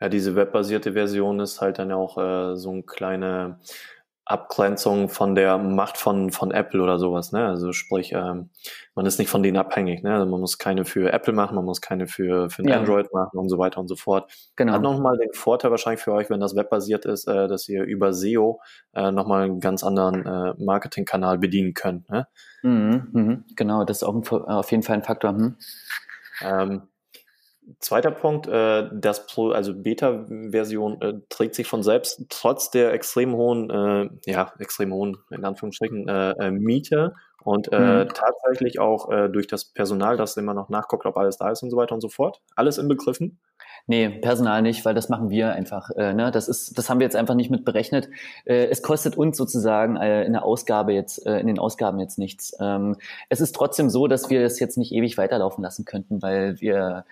Ja, 0.00 0.08
diese 0.08 0.34
webbasierte 0.34 0.92
Version 0.94 1.40
ist 1.40 1.60
halt 1.60 1.78
dann 1.78 1.92
auch 1.92 2.18
äh, 2.18 2.56
so 2.56 2.70
eine 2.70 2.82
kleine 2.82 3.58
Abgrenzung 4.30 5.08
von 5.08 5.34
der 5.34 5.58
Macht 5.58 5.98
von, 5.98 6.30
von 6.30 6.52
Apple 6.52 6.80
oder 6.80 7.00
sowas. 7.00 7.32
Ne? 7.32 7.44
Also 7.46 7.72
sprich, 7.72 8.12
ähm, 8.12 8.50
man 8.94 9.04
ist 9.04 9.18
nicht 9.18 9.28
von 9.28 9.42
denen 9.42 9.56
abhängig. 9.56 10.04
Ne? 10.04 10.14
Also 10.14 10.26
man 10.26 10.40
muss 10.40 10.56
keine 10.56 10.84
für 10.84 11.12
Apple 11.12 11.32
machen, 11.32 11.56
man 11.56 11.64
muss 11.64 11.80
keine 11.80 12.06
für, 12.06 12.48
für 12.48 12.66
ja. 12.66 12.78
Android 12.78 13.12
machen 13.12 13.36
und 13.38 13.48
so 13.48 13.58
weiter 13.58 13.80
und 13.80 13.88
so 13.88 13.96
fort. 13.96 14.30
Genau. 14.54 14.74
Hat 14.74 14.82
nochmal 14.82 15.18
den 15.18 15.32
Vorteil 15.32 15.72
wahrscheinlich 15.72 16.00
für 16.00 16.12
euch, 16.12 16.30
wenn 16.30 16.38
das 16.38 16.54
webbasiert 16.54 17.06
ist, 17.06 17.26
äh, 17.26 17.48
dass 17.48 17.68
ihr 17.68 17.82
über 17.82 18.12
SEO 18.12 18.60
äh, 18.94 19.10
nochmal 19.10 19.44
einen 19.46 19.58
ganz 19.60 19.82
anderen 19.82 20.24
äh, 20.24 20.54
Marketingkanal 20.62 21.38
bedienen 21.38 21.74
könnt. 21.74 22.08
Ne? 22.08 22.28
Mhm, 22.62 23.08
mh. 23.12 23.38
Genau, 23.56 23.84
das 23.84 23.98
ist 23.98 24.02
auch 24.04 24.14
ein, 24.14 24.26
auf 24.28 24.70
jeden 24.70 24.84
Fall 24.84 24.96
ein 24.96 25.02
Faktor. 25.02 25.30
Hm. 25.30 25.56
Ähm, 26.42 26.82
Zweiter 27.78 28.10
Punkt, 28.10 28.48
äh, 28.48 28.88
das 28.92 29.26
Pro, 29.26 29.50
also 29.50 29.74
Beta-Version 29.74 31.00
äh, 31.02 31.14
trägt 31.28 31.54
sich 31.54 31.66
von 31.66 31.82
selbst 31.82 32.26
trotz 32.28 32.70
der 32.70 32.92
extrem 32.92 33.34
hohen, 33.34 33.70
äh, 33.70 34.30
ja, 34.30 34.52
extrem 34.58 34.92
hohen, 34.92 35.18
in 35.30 35.44
Anführungsstrichen, 35.44 36.08
äh, 36.08 36.30
äh, 36.30 36.50
Miete 36.50 37.14
und 37.44 37.72
äh, 37.72 38.04
mhm. 38.04 38.08
tatsächlich 38.08 38.80
auch 38.80 39.10
äh, 39.10 39.28
durch 39.28 39.46
das 39.46 39.64
Personal, 39.64 40.16
das 40.16 40.36
immer 40.36 40.54
noch 40.54 40.68
nachguckt, 40.68 41.06
ob 41.06 41.16
alles 41.16 41.36
da 41.36 41.50
ist 41.50 41.62
und 41.62 41.70
so 41.70 41.76
weiter 41.76 41.94
und 41.94 42.00
so 42.00 42.08
fort. 42.08 42.40
Alles 42.56 42.78
inbegriffen? 42.78 43.38
Nee, 43.86 44.08
Personal 44.08 44.62
nicht, 44.62 44.84
weil 44.84 44.94
das 44.94 45.08
machen 45.08 45.30
wir 45.30 45.52
einfach. 45.52 45.90
Äh, 45.90 46.12
ne? 46.14 46.30
Das 46.30 46.48
ist, 46.48 46.76
das 46.78 46.90
haben 46.90 47.00
wir 47.00 47.04
jetzt 47.04 47.16
einfach 47.16 47.34
nicht 47.34 47.50
mit 47.50 47.64
berechnet. 47.64 48.08
Äh, 48.44 48.66
es 48.66 48.82
kostet 48.82 49.16
uns 49.16 49.36
sozusagen 49.36 49.96
äh, 49.96 50.24
in 50.24 50.32
der 50.32 50.44
Ausgabe 50.44 50.92
jetzt, 50.92 51.26
äh, 51.26 51.40
in 51.40 51.46
den 51.46 51.58
Ausgaben 51.58 51.98
jetzt 51.98 52.18
nichts. 52.18 52.56
Ähm, 52.60 52.96
es 53.28 53.40
ist 53.40 53.54
trotzdem 53.54 53.90
so, 53.90 54.06
dass 54.06 54.30
wir 54.30 54.42
es 54.42 54.60
jetzt 54.60 54.76
nicht 54.76 54.92
ewig 54.92 55.18
weiterlaufen 55.18 55.62
lassen 55.62 55.84
könnten, 55.84 56.22
weil 56.22 56.60
wir 56.60 57.04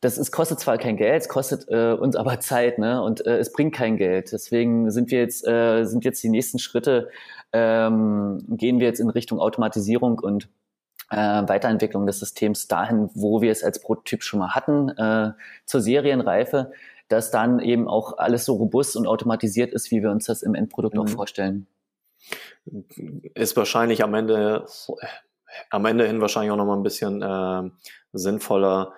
das 0.00 0.18
ist, 0.18 0.32
kostet 0.32 0.60
zwar 0.60 0.78
kein 0.78 0.96
Geld, 0.96 1.22
es 1.22 1.28
kostet 1.28 1.68
äh, 1.68 1.92
uns 1.92 2.16
aber 2.16 2.40
Zeit, 2.40 2.78
ne? 2.78 3.02
Und 3.02 3.24
äh, 3.26 3.38
es 3.38 3.52
bringt 3.52 3.74
kein 3.74 3.96
Geld. 3.96 4.32
Deswegen 4.32 4.90
sind 4.90 5.10
wir 5.10 5.20
jetzt, 5.20 5.46
äh, 5.46 5.84
sind 5.84 6.04
jetzt 6.04 6.22
die 6.22 6.28
nächsten 6.28 6.58
Schritte, 6.58 7.08
ähm, 7.52 8.44
gehen 8.48 8.80
wir 8.80 8.86
jetzt 8.86 9.00
in 9.00 9.10
Richtung 9.10 9.38
Automatisierung 9.40 10.18
und 10.18 10.48
äh, 11.10 11.16
Weiterentwicklung 11.16 12.06
des 12.06 12.18
Systems 12.18 12.66
dahin, 12.66 13.10
wo 13.14 13.40
wir 13.40 13.52
es 13.52 13.62
als 13.62 13.80
Prototyp 13.80 14.22
schon 14.22 14.40
mal 14.40 14.54
hatten, 14.54 14.88
äh, 14.90 15.32
zur 15.64 15.80
Serienreife, 15.80 16.72
dass 17.08 17.30
dann 17.30 17.60
eben 17.60 17.88
auch 17.88 18.18
alles 18.18 18.44
so 18.44 18.54
robust 18.54 18.96
und 18.96 19.06
automatisiert 19.06 19.72
ist, 19.72 19.90
wie 19.90 20.02
wir 20.02 20.10
uns 20.10 20.26
das 20.26 20.42
im 20.42 20.54
Endprodukt 20.54 20.94
mhm. 20.94 21.02
auch 21.02 21.08
vorstellen. 21.08 21.66
Ist 23.34 23.56
wahrscheinlich 23.56 24.02
am 24.02 24.14
Ende, 24.14 24.66
am 25.70 25.84
Ende 25.84 26.06
hin 26.06 26.20
wahrscheinlich 26.20 26.50
auch 26.50 26.56
nochmal 26.56 26.78
ein 26.78 26.82
bisschen 26.82 27.22
äh, 27.22 27.70
sinnvoller, 28.12 28.94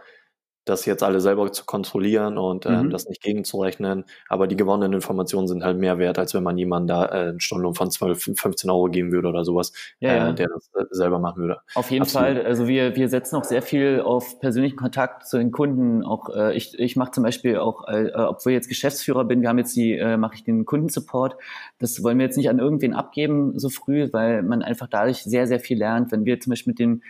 das 0.66 0.84
jetzt 0.84 1.02
alle 1.02 1.20
selber 1.20 1.50
zu 1.52 1.64
kontrollieren 1.64 2.38
und 2.38 2.66
äh, 2.66 2.82
mhm. 2.82 2.90
das 2.90 3.08
nicht 3.08 3.22
gegenzurechnen. 3.22 4.04
Aber 4.28 4.48
die 4.48 4.56
gewonnenen 4.56 4.92
Informationen 4.94 5.46
sind 5.46 5.64
halt 5.64 5.78
mehr 5.78 5.98
wert, 5.98 6.18
als 6.18 6.34
wenn 6.34 6.42
man 6.42 6.58
jemanden 6.58 6.88
da 6.88 7.06
äh, 7.06 7.28
einen 7.28 7.40
Stundenlohn 7.40 7.74
von 7.74 7.90
12, 7.90 8.32
15 8.36 8.68
Euro 8.68 8.86
geben 8.86 9.12
würde 9.12 9.28
oder 9.28 9.44
sowas, 9.44 9.72
ja, 10.00 10.28
äh, 10.28 10.34
der 10.34 10.48
das 10.48 10.68
äh, 10.74 10.84
selber 10.90 11.20
machen 11.20 11.40
würde. 11.40 11.60
Auf 11.76 11.90
jeden 11.92 12.02
Absolut. 12.02 12.26
Fall. 12.26 12.44
Also 12.44 12.66
wir, 12.66 12.96
wir 12.96 13.08
setzen 13.08 13.36
auch 13.36 13.44
sehr 13.44 13.62
viel 13.62 14.00
auf 14.04 14.40
persönlichen 14.40 14.76
Kontakt 14.76 15.28
zu 15.28 15.38
den 15.38 15.52
Kunden. 15.52 16.02
Auch 16.04 16.34
äh, 16.34 16.56
ich, 16.56 16.76
ich 16.78 16.96
mache 16.96 17.12
zum 17.12 17.22
Beispiel 17.22 17.58
auch, 17.58 17.86
äh, 17.86 18.10
obwohl 18.14 18.52
ich 18.52 18.56
jetzt 18.56 18.68
Geschäftsführer 18.68 19.24
bin, 19.24 19.42
wir 19.42 19.48
haben 19.48 19.58
jetzt 19.58 19.76
die, 19.76 19.92
äh, 19.92 20.16
mache 20.16 20.34
ich 20.34 20.42
den 20.42 20.64
Kundensupport. 20.64 21.36
Das 21.78 22.02
wollen 22.02 22.18
wir 22.18 22.26
jetzt 22.26 22.36
nicht 22.36 22.50
an 22.50 22.58
irgendwen 22.58 22.92
abgeben 22.92 23.56
so 23.56 23.68
früh, 23.68 24.08
weil 24.12 24.42
man 24.42 24.62
einfach 24.62 24.88
dadurch 24.88 25.22
sehr, 25.22 25.46
sehr 25.46 25.60
viel 25.60 25.78
lernt. 25.78 26.10
Wenn 26.10 26.24
wir 26.24 26.40
zum 26.40 26.50
Beispiel 26.50 26.72
mit 26.72 26.80
den 26.80 27.02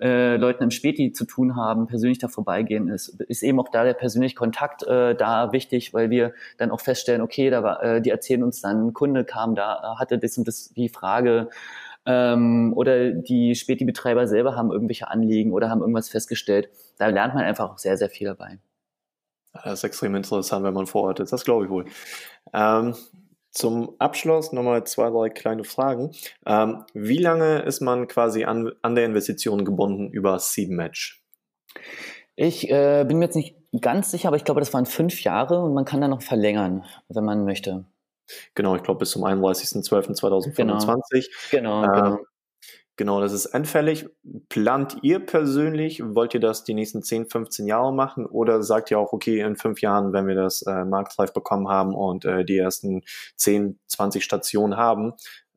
äh, 0.00 0.36
Leuten 0.36 0.64
im 0.64 0.70
Späti 0.70 1.12
zu 1.12 1.24
tun 1.24 1.56
haben, 1.56 1.86
persönlich 1.86 2.18
da 2.18 2.28
vorbeigehen, 2.28 2.88
ist, 2.88 3.20
ist 3.22 3.42
eben 3.42 3.60
auch 3.60 3.68
da 3.68 3.84
der 3.84 3.94
persönliche 3.94 4.34
Kontakt 4.34 4.82
äh, 4.84 5.14
da 5.14 5.52
wichtig, 5.52 5.92
weil 5.94 6.10
wir 6.10 6.32
dann 6.58 6.70
auch 6.70 6.80
feststellen, 6.80 7.22
okay, 7.22 7.50
da 7.50 7.62
war, 7.62 7.82
äh, 7.82 8.00
die 8.02 8.10
erzählen 8.10 8.42
uns 8.42 8.60
dann, 8.60 8.88
ein 8.88 8.92
Kunde 8.92 9.24
kam 9.24 9.54
da, 9.54 9.96
hatte 9.98 10.18
das 10.18 10.38
und 10.38 10.48
das 10.48 10.70
die 10.70 10.88
Frage, 10.88 11.48
ähm, 12.04 12.72
oder 12.74 13.12
die 13.12 13.54
Späti-Betreiber 13.54 14.26
selber 14.26 14.56
haben 14.56 14.72
irgendwelche 14.72 15.08
Anliegen 15.08 15.52
oder 15.52 15.70
haben 15.70 15.80
irgendwas 15.80 16.08
festgestellt. 16.08 16.68
Da 16.98 17.06
lernt 17.06 17.34
man 17.34 17.44
einfach 17.44 17.70
auch 17.70 17.78
sehr, 17.78 17.96
sehr 17.96 18.10
viel 18.10 18.26
dabei. 18.26 18.58
Das 19.52 19.74
ist 19.74 19.84
extrem 19.84 20.14
interessant, 20.14 20.64
wenn 20.64 20.74
man 20.74 20.86
vor 20.86 21.02
Ort 21.02 21.20
ist. 21.20 21.32
Das 21.32 21.44
glaube 21.44 21.66
ich 21.66 21.70
wohl. 21.70 21.84
Ähm, 22.52 22.94
zum 23.52 23.94
Abschluss 23.98 24.52
nochmal 24.52 24.84
zwei, 24.84 25.10
drei 25.10 25.28
kleine 25.28 25.64
Fragen. 25.64 26.12
Ähm, 26.46 26.84
wie 26.94 27.18
lange 27.18 27.60
ist 27.60 27.80
man 27.80 28.08
quasi 28.08 28.44
an, 28.44 28.72
an 28.82 28.94
der 28.94 29.04
Investition 29.04 29.64
gebunden 29.64 30.10
über 30.10 30.38
Seed 30.38 30.70
Match? 30.70 31.22
Ich 32.34 32.70
äh, 32.70 33.04
bin 33.06 33.18
mir 33.18 33.26
jetzt 33.26 33.36
nicht 33.36 33.56
ganz 33.80 34.10
sicher, 34.10 34.28
aber 34.28 34.36
ich 34.36 34.44
glaube, 34.44 34.60
das 34.60 34.72
waren 34.72 34.86
fünf 34.86 35.22
Jahre 35.22 35.62
und 35.62 35.74
man 35.74 35.84
kann 35.84 36.00
dann 36.00 36.10
noch 36.10 36.22
verlängern, 36.22 36.84
wenn 37.08 37.24
man 37.24 37.44
möchte. 37.44 37.84
Genau, 38.54 38.76
ich 38.76 38.82
glaube 38.82 39.00
bis 39.00 39.10
zum 39.10 39.24
31.12.2025. 39.24 41.28
Genau, 41.50 41.82
genau, 41.82 41.92
genau. 41.92 42.18
Genau, 42.96 43.20
das 43.20 43.32
ist 43.32 43.46
endfällig. 43.46 44.06
Plant 44.50 44.98
ihr 45.02 45.18
persönlich, 45.24 46.02
wollt 46.04 46.34
ihr 46.34 46.40
das 46.40 46.62
die 46.62 46.74
nächsten 46.74 47.02
10, 47.02 47.30
15 47.30 47.66
Jahre 47.66 47.92
machen 47.92 48.26
oder 48.26 48.62
sagt 48.62 48.90
ihr 48.90 48.98
auch, 48.98 49.12
okay, 49.14 49.40
in 49.40 49.56
fünf 49.56 49.80
Jahren, 49.80 50.12
wenn 50.12 50.26
wir 50.26 50.34
das 50.34 50.62
äh, 50.62 50.84
marktreif 50.84 51.32
bekommen 51.32 51.68
haben 51.68 51.94
und 51.94 52.26
äh, 52.26 52.44
die 52.44 52.58
ersten 52.58 53.02
10, 53.36 53.78
20 53.86 54.22
Stationen 54.22 54.76
haben, 54.76 55.14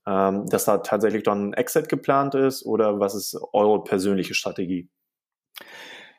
ähm, 0.07 0.45
dass 0.47 0.65
da 0.65 0.77
tatsächlich 0.77 1.23
dann 1.23 1.49
ein 1.49 1.53
Exit 1.53 1.89
geplant 1.89 2.35
ist 2.35 2.65
oder 2.65 2.99
was 3.01 3.15
ist 3.15 3.37
eure 3.51 3.83
persönliche 3.83 4.33
Strategie? 4.33 4.87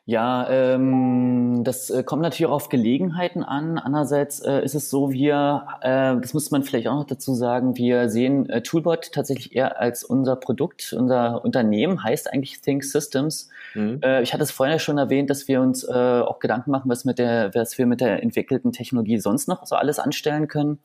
Ja, 0.09 0.49
ähm, 0.49 1.65
das 1.65 1.89
äh, 1.89 2.01
kommt 2.01 2.21
natürlich 2.21 2.45
auch 2.45 2.55
auf 2.55 2.69
Gelegenheiten 2.69 3.43
an. 3.43 3.77
Andererseits 3.77 4.39
äh, 4.39 4.63
ist 4.63 4.73
es 4.73 4.89
so, 4.89 5.11
wir, 5.11 5.67
äh, 5.81 6.15
das 6.21 6.33
muss 6.33 6.49
man 6.49 6.63
vielleicht 6.63 6.87
auch 6.87 6.95
noch 6.95 7.07
dazu 7.07 7.33
sagen, 7.33 7.75
wir 7.75 8.07
sehen 8.07 8.49
äh, 8.49 8.61
Toolbot 8.61 9.11
tatsächlich 9.11 9.53
eher 9.53 9.81
als 9.81 10.05
unser 10.05 10.37
Produkt, 10.37 10.95
unser 10.97 11.43
Unternehmen 11.43 12.05
heißt 12.05 12.31
eigentlich 12.31 12.61
Think 12.61 12.85
Systems. 12.85 13.49
Mhm. 13.73 13.99
Äh, 14.01 14.21
ich 14.21 14.31
hatte 14.31 14.43
es 14.43 14.51
vorhin 14.51 14.71
ja 14.71 14.79
schon 14.79 14.97
erwähnt, 14.97 15.29
dass 15.29 15.49
wir 15.49 15.59
uns 15.59 15.83
äh, 15.83 15.91
auch 15.91 16.39
Gedanken 16.39 16.71
machen, 16.71 16.89
was 16.89 17.03
mit 17.03 17.19
der, 17.19 17.53
was 17.53 17.77
wir 17.77 17.85
mit 17.85 17.99
der 17.99 18.23
entwickelten 18.23 18.71
Technologie 18.71 19.17
sonst 19.17 19.49
noch 19.49 19.65
so 19.65 19.75
alles 19.75 19.99
anstellen 19.99 20.47
können. 20.47 20.79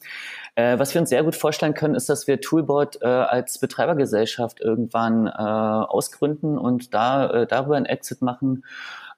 Äh, 0.56 0.80
was 0.80 0.94
wir 0.94 1.00
uns 1.00 1.10
sehr 1.10 1.22
gut 1.22 1.36
vorstellen 1.36 1.74
können, 1.74 1.94
ist, 1.94 2.08
dass 2.08 2.26
wir 2.26 2.40
Toolbot 2.40 3.00
äh, 3.02 3.06
als 3.06 3.60
Betreibergesellschaft 3.60 4.60
irgendwann 4.60 5.28
äh, 5.28 5.30
ausgründen 5.30 6.58
und 6.58 6.92
da 6.92 7.30
äh, 7.30 7.46
darüber 7.46 7.76
ein 7.76 7.86
Exit 7.86 8.20
machen 8.20 8.64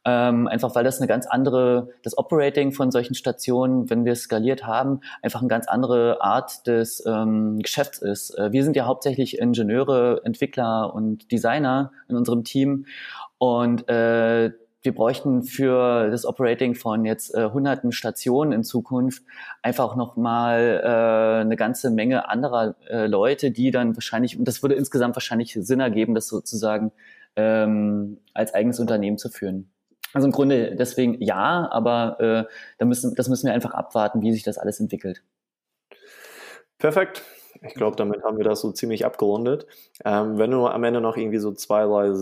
ähm, 0.04 0.46
einfach 0.48 0.74
weil 0.74 0.84
das 0.84 0.98
eine 0.98 1.08
ganz 1.08 1.26
andere, 1.26 1.88
das 2.02 2.16
Operating 2.18 2.72
von 2.72 2.90
solchen 2.90 3.14
Stationen, 3.14 3.88
wenn 3.90 4.04
wir 4.04 4.14
skaliert 4.14 4.66
haben, 4.66 5.00
einfach 5.22 5.40
eine 5.40 5.48
ganz 5.48 5.66
andere 5.66 6.22
Art 6.22 6.66
des 6.66 7.04
ähm, 7.06 7.58
Geschäfts 7.60 7.98
ist. 7.98 8.36
Äh, 8.38 8.52
wir 8.52 8.64
sind 8.64 8.76
ja 8.76 8.86
hauptsächlich 8.86 9.38
Ingenieure, 9.38 10.20
Entwickler 10.24 10.94
und 10.94 11.30
Designer 11.32 11.92
in 12.08 12.16
unserem 12.16 12.44
Team 12.44 12.86
und 13.38 13.88
äh, 13.88 14.52
wir 14.84 14.94
bräuchten 14.94 15.42
für 15.42 16.10
das 16.10 16.26
Operating 16.26 16.74
von 16.74 17.06
jetzt 17.06 17.34
äh, 17.34 17.48
hunderten 17.50 17.90
Stationen 17.90 18.52
in 18.52 18.64
Zukunft 18.64 19.22
einfach 19.62 19.96
nochmal 19.96 20.82
äh, 20.84 21.40
eine 21.40 21.56
ganze 21.56 21.90
Menge 21.90 22.28
anderer 22.28 22.76
äh, 22.90 23.06
Leute, 23.06 23.50
die 23.50 23.70
dann 23.70 23.96
wahrscheinlich, 23.96 24.38
und 24.38 24.46
das 24.46 24.62
würde 24.62 24.74
insgesamt 24.74 25.16
wahrscheinlich 25.16 25.54
Sinn 25.58 25.80
ergeben, 25.80 26.14
das 26.14 26.28
sozusagen 26.28 26.92
ähm, 27.34 28.18
als 28.34 28.52
eigenes 28.52 28.78
Unternehmen 28.78 29.16
zu 29.16 29.30
führen. 29.30 29.70
Also 30.14 30.26
im 30.28 30.32
Grunde 30.32 30.76
deswegen 30.76 31.20
ja, 31.20 31.68
aber 31.70 32.20
äh, 32.20 32.54
da 32.78 32.86
müssen, 32.86 33.14
das 33.14 33.28
müssen 33.28 33.46
wir 33.46 33.52
einfach 33.52 33.74
abwarten, 33.74 34.22
wie 34.22 34.32
sich 34.32 34.44
das 34.44 34.56
alles 34.56 34.80
entwickelt. 34.80 35.22
Perfekt. 36.78 37.22
Ich 37.62 37.74
glaube, 37.74 37.96
damit 37.96 38.22
haben 38.22 38.36
wir 38.36 38.44
das 38.44 38.60
so 38.60 38.72
ziemlich 38.72 39.04
abgerundet. 39.04 39.66
Ähm, 40.04 40.38
wenn 40.38 40.50
du 40.50 40.66
am 40.66 40.84
Ende 40.84 41.00
noch 41.00 41.16
irgendwie 41.16 41.38
so 41.38 41.52
zwei, 41.52 41.84
drei 41.84 42.12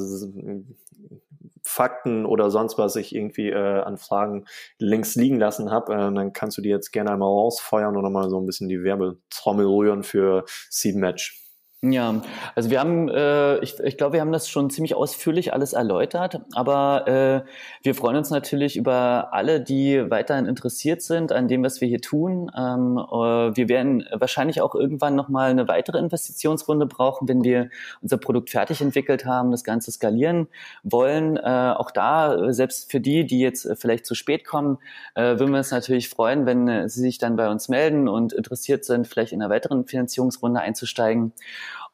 Fakten 1.65 2.27
oder 2.27 2.51
sonst 2.51 2.79
was 2.79 2.97
ich 2.97 3.15
irgendwie 3.15 3.51
äh, 3.51 3.81
an 3.81 3.97
Fragen 3.99 4.47
links 4.79 5.15
liegen 5.15 5.39
lassen 5.39 5.71
habe, 5.71 5.95
äh, 5.95 5.97
dann 5.97 6.33
kannst 6.33 6.59
du 6.59 6.63
die 6.63 6.69
jetzt 6.69 6.93
gerne 6.93 7.13
einmal 7.13 7.29
rausfeuern 7.29 7.97
oder 7.97 8.11
mal 8.11 8.31
so 8.31 8.41
ein 8.41 8.47
bisschen 8.47 8.69
die 8.69 8.83
Werbetrommel 8.83 9.67
rühren 9.67 10.03
für 10.03 10.45
Seed 10.71 10.97
Match. 10.97 11.42
Ja, 11.85 12.23
also 12.55 12.71
wir 12.71 12.79
haben, 12.79 13.09
äh, 13.09 13.59
ich, 13.59 13.81
ich 13.81 13.97
glaube, 13.97 14.13
wir 14.13 14.21
haben 14.21 14.31
das 14.31 14.49
schon 14.49 14.71
ziemlich 14.71 14.95
ausführlich 14.95 15.53
alles 15.53 15.73
erläutert, 15.73 16.41
aber 16.55 17.09
äh, 17.09 17.49
wir 17.83 17.97
freuen 17.97 18.15
uns 18.15 18.31
natürlich 18.31 18.77
über 18.77 19.31
alle, 19.33 19.61
die 19.61 20.09
weiterhin 20.09 20.47
interessiert 20.47 21.03
sind 21.03 21.33
an 21.33 21.49
dem, 21.49 21.65
was 21.65 21.81
wir 21.81 21.89
hier 21.89 22.01
tun. 22.01 22.53
Ähm, 22.57 22.99
äh, 22.99 23.57
wir 23.57 23.69
werden 23.69 24.05
wahrscheinlich 24.13 24.61
auch 24.61 24.77
irgendwann 24.77 25.17
nochmal 25.17 25.51
eine 25.51 25.67
weitere 25.67 25.99
Investitionsrunde 25.99 26.87
brauchen, 26.87 27.27
wenn 27.27 27.43
wir 27.43 27.69
unser 28.01 28.17
Produkt 28.17 28.51
fertig 28.51 28.81
entwickelt 28.81 29.27
haben, 29.27 29.51
das 29.51 29.65
Ganze 29.65 29.91
skalieren 29.91 30.47
wollen. 30.85 31.37
Äh, 31.37 31.75
auch 31.77 31.91
da, 31.91 32.53
selbst 32.53 32.93
für 32.93 33.01
die, 33.01 33.27
die 33.27 33.41
jetzt 33.41 33.69
vielleicht 33.81 34.07
zu 34.07 34.15
spät 34.15 34.45
kommen, 34.45 34.79
äh, 35.17 35.37
würden 35.37 35.51
wir 35.51 35.59
uns 35.59 35.73
natürlich 35.73 36.09
freuen, 36.09 36.47
wenn 36.47 36.89
Sie 36.89 37.01
sich 37.01 37.19
dann 37.19 37.35
bei 37.35 37.51
uns 37.51 37.69
melden 37.69 38.07
und 38.07 38.33
interessiert 38.33 38.85
sind, 38.85 39.09
vielleicht 39.09 39.33
in 39.33 39.43
einer 39.43 39.51
weiteren 39.51 39.85
Finanzierungsrunde 39.85 40.61
einzusteigen. 40.61 41.33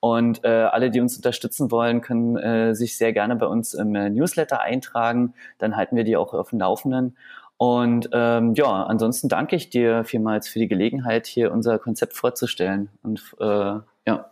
Und 0.01 0.45
äh, 0.45 0.49
alle, 0.49 0.91
die 0.91 1.01
uns 1.01 1.17
unterstützen 1.17 1.71
wollen, 1.71 2.01
können 2.01 2.37
äh, 2.37 2.75
sich 2.75 2.97
sehr 2.97 3.13
gerne 3.13 3.35
bei 3.37 3.47
uns 3.47 3.75
im 3.75 3.95
äh, 3.95 4.11
Newsletter 4.11 4.61
eintragen. 4.61 5.35
Dann 5.59 5.77
halten 5.77 5.97
wir 5.97 6.05
die 6.05 6.17
auch 6.17 6.35
auf 6.35 6.51
dem 6.51 6.61
Laufenden. 6.61 7.17
Und 7.57 8.09
ähm, 8.13 8.55
ja, 8.55 8.85
ansonsten 8.85 9.29
danke 9.29 9.57
ich 9.57 9.69
dir 9.69 10.05
vielmals 10.05 10.49
für 10.49 10.61
die 10.61 10.69
Gelegenheit, 10.69 11.27
hier 11.27 11.51
unser 11.51 11.81
Konzept 11.81 12.15
vorzustellen. 12.15 12.89
Und 13.03 13.21
äh, 13.41 13.45
ja. 14.07 14.31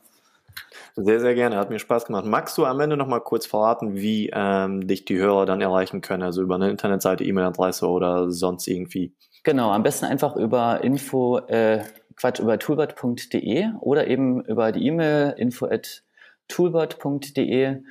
Sehr, 0.95 1.21
sehr 1.21 1.35
gerne. 1.35 1.57
Hat 1.57 1.69
mir 1.69 1.81
Spaß 1.81 2.07
gemacht. 2.07 2.25
Magst 2.25 2.57
du 2.57 2.65
am 2.65 2.79
Ende 2.79 2.97
noch 2.97 3.09
mal 3.09 3.21
kurz 3.21 3.45
verraten, 3.45 3.97
wie 3.97 4.31
ähm, 4.33 4.87
dich 4.87 5.05
die 5.05 5.19
Hörer 5.19 5.45
dann 5.45 5.61
erreichen 5.61 6.01
können? 6.01 6.23
Also 6.23 6.41
über 6.41 6.55
eine 6.55 6.71
Internetseite, 6.71 7.25
E-Mail-Adresse 7.25 7.89
oder 7.89 8.31
sonst 8.31 8.69
irgendwie? 8.69 9.13
Genau, 9.43 9.73
am 9.73 9.83
besten 9.83 10.07
einfach 10.07 10.37
über 10.37 10.83
Info, 10.85 11.39
äh, 11.39 11.83
Quatsch, 12.17 12.41
über 12.41 12.59
toolbot.de 12.59 13.69
oder 13.81 14.07
eben 14.07 14.45
über 14.45 14.73
die 14.73 14.87
E-Mail 14.87 15.35
info 15.37 15.67
at 15.67 16.03
toolbot.de. 16.49 17.83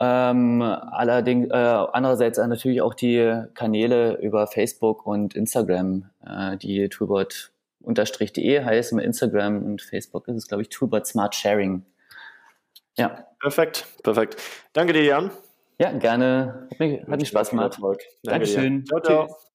Ähm, 0.00 0.62
allerdings, 0.62 1.48
äh, 1.50 1.54
andererseits 1.54 2.38
natürlich 2.38 2.82
auch 2.82 2.94
die 2.94 3.44
Kanäle 3.54 4.18
über 4.20 4.46
Facebook 4.46 5.06
und 5.06 5.34
Instagram, 5.34 6.10
äh, 6.26 6.56
die 6.56 6.88
toolbot-de 6.88 8.64
heißt 8.64 8.92
mit 8.94 9.04
Instagram 9.04 9.64
und 9.64 9.82
Facebook 9.82 10.26
ist 10.28 10.36
es, 10.36 10.48
glaube 10.48 10.62
ich, 10.62 10.68
Toolbot 10.70 11.06
Smart 11.06 11.34
Sharing. 11.34 11.84
Ja. 12.96 13.26
Perfekt, 13.40 13.86
perfekt. 14.02 14.36
Danke 14.72 14.92
dir, 14.92 15.04
Jan. 15.04 15.30
Ja, 15.78 15.90
gerne. 15.92 16.68
Hat 16.70 16.80
mich, 16.80 17.00
hat 17.00 17.20
mich 17.20 17.28
Spaß 17.28 17.50
gemacht. 17.50 17.78
Dankeschön. 18.22 18.84
Ciao, 18.86 19.00
ciao. 19.00 19.26
Tschüss. 19.26 19.51